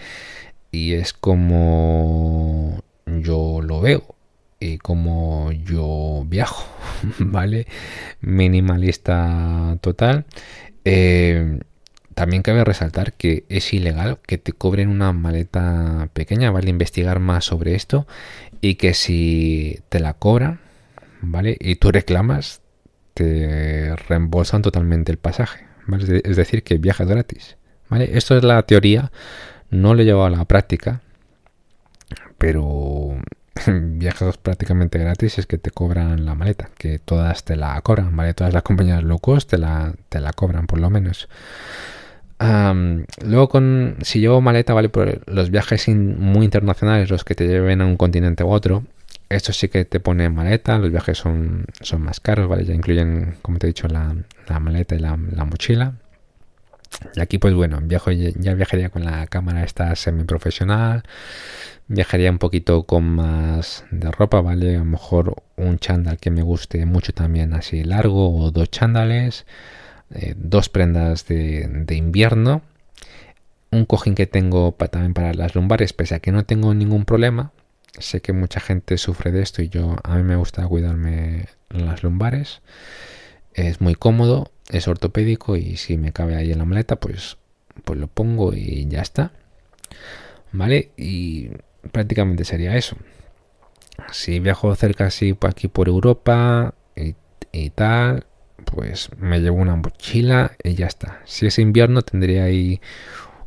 Y 0.71 0.93
es 0.93 1.13
como 1.13 2.81
yo 3.05 3.61
lo 3.61 3.81
veo 3.81 4.15
y 4.61 4.79
como 4.79 5.51
yo 5.51 6.25
viajo, 6.29 6.65
¿vale? 7.19 7.67
Minimalista 8.21 9.79
total. 9.81 10.27
Eh, 10.85 11.59
también 12.15 12.43
cabe 12.43 12.65
resaltar 12.65 13.13
que 13.13 13.45
es 13.49 13.73
ilegal 13.73 14.19
que 14.27 14.39
te 14.39 14.53
cobren 14.53 14.89
una 14.89 15.13
maleta 15.13 16.09
pequeña, 16.13 16.51
¿vale? 16.51 16.71
Investigar 16.71 17.19
más 17.21 17.45
sobre 17.45 17.75
esto 17.75 18.07
y 18.61 18.77
que 18.77 18.95
si 18.95 19.81
te 19.89 20.01
la 20.01 20.15
cobran, 20.15 20.61
¿vale? 21.21 21.57
Y 21.61 21.77
tú 21.77 21.91
reclamas, 21.91 22.61
te 23.15 23.95
reembolsan 24.09 24.63
totalmente 24.63 25.13
el 25.13 25.19
pasaje, 25.19 25.67
¿vale? 25.87 26.23
Es 26.25 26.37
decir, 26.37 26.63
que 26.63 26.79
viajas 26.79 27.09
gratis, 27.09 27.57
¿vale? 27.89 28.17
Esto 28.17 28.37
es 28.37 28.45
la 28.45 28.63
teoría, 28.63 29.11
no 29.71 29.95
lo 29.95 30.03
he 30.03 30.05
llevado 30.05 30.27
a 30.27 30.31
la 30.31 30.45
práctica, 30.45 31.01
pero 32.39 33.17
viajas 33.67 34.39
prácticamente 34.39 34.99
gratis 34.99 35.39
es 35.39 35.47
que 35.47 35.59
te 35.59 35.71
cobran 35.71 36.25
la 36.25 36.35
maleta, 36.35 36.71
que 36.79 36.99
todas 36.99 37.45
te 37.45 37.57
la 37.57 37.81
cobran, 37.83 38.15
¿vale? 38.17 38.35
Todas 38.35 38.53
las 38.53 38.63
compañías 38.63 39.03
low 39.03 39.19
cost 39.19 39.51
te 39.51 39.59
la, 39.59 39.95
te 40.09 40.21
la 40.21 40.33
cobran 40.33 40.67
por 40.67 40.81
lo 40.81 40.91
menos. 40.91 41.29
Luego 43.25 43.49
con 43.49 43.97
si 44.03 44.21
llevo 44.21 44.41
maleta, 44.41 44.75
¿vale? 44.75 44.89
Por 44.89 45.23
los 45.31 45.51
viajes 45.51 45.89
muy 45.89 46.45
internacionales, 46.45 47.11
los 47.11 47.25
que 47.25 47.35
te 47.35 47.47
lleven 47.47 47.81
a 47.81 47.87
un 47.87 47.97
continente 47.97 48.45
u 48.45 48.51
otro, 48.51 48.85
esto 49.29 49.53
sí 49.53 49.69
que 49.69 49.85
te 49.85 50.01
pone 50.01 50.29
maleta, 50.31 50.79
los 50.79 50.91
viajes 50.91 51.19
son, 51.19 51.67
son 51.81 52.03
más 52.03 52.21
caros, 52.21 52.49
¿vale? 52.49 52.65
Ya 52.65 52.75
incluyen, 52.75 53.37
como 53.43 53.59
te 53.59 53.67
he 53.67 53.69
dicho, 53.69 53.89
la, 53.89 54.15
maleta 54.61 54.95
y 54.95 54.99
la, 54.99 55.17
mochila. 55.17 55.95
Y 57.15 57.21
aquí, 57.21 57.39
pues 57.39 57.55
bueno, 57.55 57.81
viajo, 57.83 58.11
ya 58.11 58.55
viajaría 58.55 58.91
con 58.91 59.05
la 59.05 59.27
cámara 59.27 59.65
esta 59.65 59.97
semi-profesional, 59.97 61.03
viajaría 61.89 62.31
un 62.31 62.39
poquito 62.39 62.85
con 62.85 63.05
más 63.05 63.85
de 63.91 64.11
ropa, 64.11 64.41
¿vale? 64.41 64.77
A 64.77 64.81
lo 64.81 64.85
mejor 64.85 65.43
un 65.57 65.79
chándal 65.79 66.19
que 66.19 66.31
me 66.31 66.43
guste 66.43 66.85
mucho 66.87 67.13
también 67.13 67.55
así 67.55 67.85
largo 67.85 68.37
o 68.37 68.51
dos 68.51 68.71
chándales, 68.71 69.47
eh, 70.15 70.35
dos 70.37 70.69
prendas 70.69 71.27
de, 71.27 71.85
invierno, 71.91 72.63
un 73.71 73.87
cojín 73.87 74.15
que 74.15 74.27
tengo 74.27 74.73
también 74.73 75.15
para 75.15 75.33
las 75.35 75.55
lumbares, 75.55 75.93
pese 75.93 76.15
a 76.15 76.21
que 76.21 76.33
no 76.33 76.45
tengo 76.45 76.75
ningún 76.75 77.05
problema, 77.05 77.53
sé 77.99 78.21
que 78.21 78.33
mucha 78.33 78.61
gente 78.61 78.99
sufre 78.99 79.33
de 79.33 79.43
esto 79.43 79.63
y 79.63 79.69
yo 79.69 79.97
a 80.03 80.17
mí 80.17 80.23
me 80.23 80.37
gusta 80.37 80.67
cuidarme 80.67 81.47
las 81.71 82.03
lumbares. 82.03 82.61
Es 83.55 83.81
muy 83.81 83.95
cómodo, 83.95 84.51
es 84.71 84.89
ortopédico 84.89 85.57
y 85.57 85.77
si 85.77 85.97
me 85.99 86.13
cabe 86.13 86.37
ahí 86.37 86.53
en 86.53 86.59
la 86.59 86.65
maleta, 86.65 86.97
pues, 86.97 87.37
pues 87.85 87.99
lo 87.99 88.07
pongo 88.07 88.55
y 88.55 88.87
ya 88.89 89.03
está. 89.03 89.33
¿Vale? 90.53 90.91
Y 90.97 91.51
prácticamente 91.91 92.45
sería 92.45 92.77
eso. 92.77 92.97
Si 94.11 94.41
viajo 94.41 94.75
cerca 94.75 95.07
así 95.07 95.35
por 95.35 95.51
aquí 95.51 95.69
por 95.69 95.89
Europa 95.89 96.75
y 97.53 97.71
tal, 97.71 98.25
pues 98.65 99.11
me 99.19 99.41
llevo 99.41 99.57
una 99.57 99.77
mochila 99.77 100.53
y 100.63 100.75
ya 100.75 100.87
está. 100.87 101.21
Si 101.25 101.47
es 101.47 101.59
invierno 101.59 102.03
tendría 102.03 102.45
ahí 102.45 102.81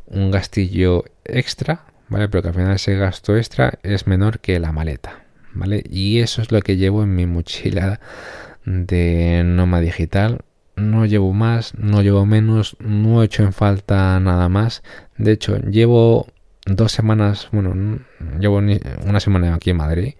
un 0.06 0.30
gastillo 0.30 1.04
extra 1.24 1.84
¿vale? 2.08 2.28
Pero 2.28 2.42
que 2.42 2.48
al 2.48 2.54
final 2.54 2.74
ese 2.74 2.96
gasto 2.96 3.36
extra 3.36 3.78
es 3.82 4.06
menor 4.06 4.40
que 4.40 4.58
la 4.60 4.72
maleta, 4.72 5.24
¿vale? 5.52 5.82
Y 5.88 6.20
eso 6.20 6.42
es 6.42 6.52
lo 6.52 6.60
que 6.60 6.76
llevo 6.76 7.02
en 7.02 7.14
mi 7.14 7.26
mochila 7.26 8.00
de 8.64 9.42
Noma 9.44 9.80
Digital. 9.80 10.40
No 10.76 11.06
llevo 11.06 11.32
más, 11.32 11.74
no 11.78 12.02
llevo 12.02 12.26
menos, 12.26 12.76
no 12.80 13.22
he 13.22 13.26
hecho 13.26 13.42
en 13.42 13.52
falta 13.52 14.20
nada 14.20 14.48
más. 14.48 14.82
De 15.16 15.32
hecho, 15.32 15.58
llevo 15.58 16.26
dos 16.66 16.92
semanas, 16.92 17.48
bueno, 17.50 18.00
llevo 18.38 18.58
una 18.58 19.20
semana 19.20 19.54
aquí 19.54 19.70
en 19.70 19.76
Madrid 19.76 20.14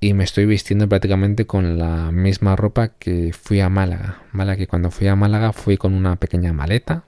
y 0.00 0.14
me 0.14 0.24
estoy 0.24 0.46
vistiendo 0.46 0.88
prácticamente 0.88 1.46
con 1.46 1.78
la 1.78 2.12
misma 2.12 2.54
ropa 2.56 2.88
que 2.88 3.32
fui 3.32 3.60
a 3.60 3.68
Málaga. 3.68 4.22
¿vale? 4.32 4.56
Que 4.56 4.66
cuando 4.66 4.90
fui 4.90 5.08
a 5.08 5.16
Málaga 5.16 5.52
fui 5.52 5.76
con 5.76 5.94
una 5.94 6.16
pequeña 6.16 6.52
maleta 6.52 7.04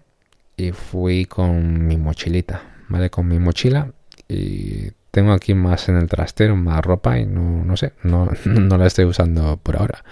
y 0.56 0.72
fui 0.72 1.26
con 1.26 1.86
mi 1.86 1.96
mochilita. 1.96 2.62
¿vale? 2.88 3.10
Con 3.10 3.28
mi 3.28 3.38
mochila 3.38 3.92
y 4.28 4.90
tengo 5.10 5.32
aquí 5.32 5.54
más 5.54 5.88
en 5.88 5.96
el 5.96 6.08
trastero, 6.08 6.56
más 6.56 6.84
ropa 6.84 7.18
y 7.18 7.26
no, 7.26 7.64
no 7.64 7.76
sé, 7.76 7.92
no, 8.02 8.28
no 8.44 8.78
la 8.78 8.86
estoy 8.86 9.04
usando 9.04 9.56
por 9.56 9.76
ahora. 9.76 10.04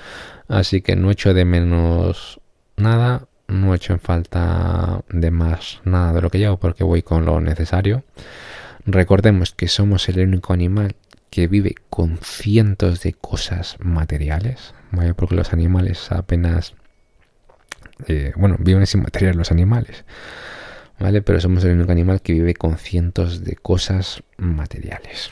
Así 0.48 0.80
que 0.80 0.96
no 0.96 1.10
echo 1.10 1.34
de 1.34 1.44
menos 1.44 2.40
nada, 2.76 3.26
no 3.48 3.74
echo 3.74 3.92
en 3.92 4.00
falta 4.00 5.02
de 5.08 5.30
más 5.30 5.80
nada 5.84 6.12
de 6.12 6.22
lo 6.22 6.30
que 6.30 6.38
llevo 6.38 6.58
porque 6.58 6.84
voy 6.84 7.02
con 7.02 7.24
lo 7.24 7.40
necesario. 7.40 8.04
Recordemos 8.86 9.52
que 9.52 9.68
somos 9.68 10.08
el 10.08 10.20
único 10.20 10.52
animal 10.52 10.94
que 11.30 11.46
vive 11.46 11.74
con 11.90 12.18
cientos 12.18 13.02
de 13.02 13.12
cosas 13.12 13.76
materiales, 13.80 14.74
porque 15.16 15.34
los 15.34 15.52
animales 15.52 16.10
apenas, 16.10 16.74
eh, 18.06 18.32
bueno, 18.36 18.56
viven 18.58 18.86
sin 18.86 19.02
material 19.02 19.36
los 19.36 19.50
animales. 19.50 20.04
¿vale? 20.98 21.22
Pero 21.22 21.40
somos 21.40 21.64
el 21.64 21.72
único 21.72 21.92
animal 21.92 22.20
que 22.22 22.32
vive 22.32 22.54
con 22.54 22.76
cientos 22.76 23.44
de 23.44 23.56
cosas 23.56 24.22
materiales. 24.36 25.30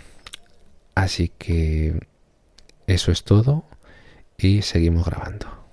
Así 0.94 1.32
que 1.36 2.00
eso 2.86 3.12
es 3.12 3.24
todo 3.24 3.64
y 4.38 4.62
seguimos 4.62 5.06
grabando. 5.06 5.65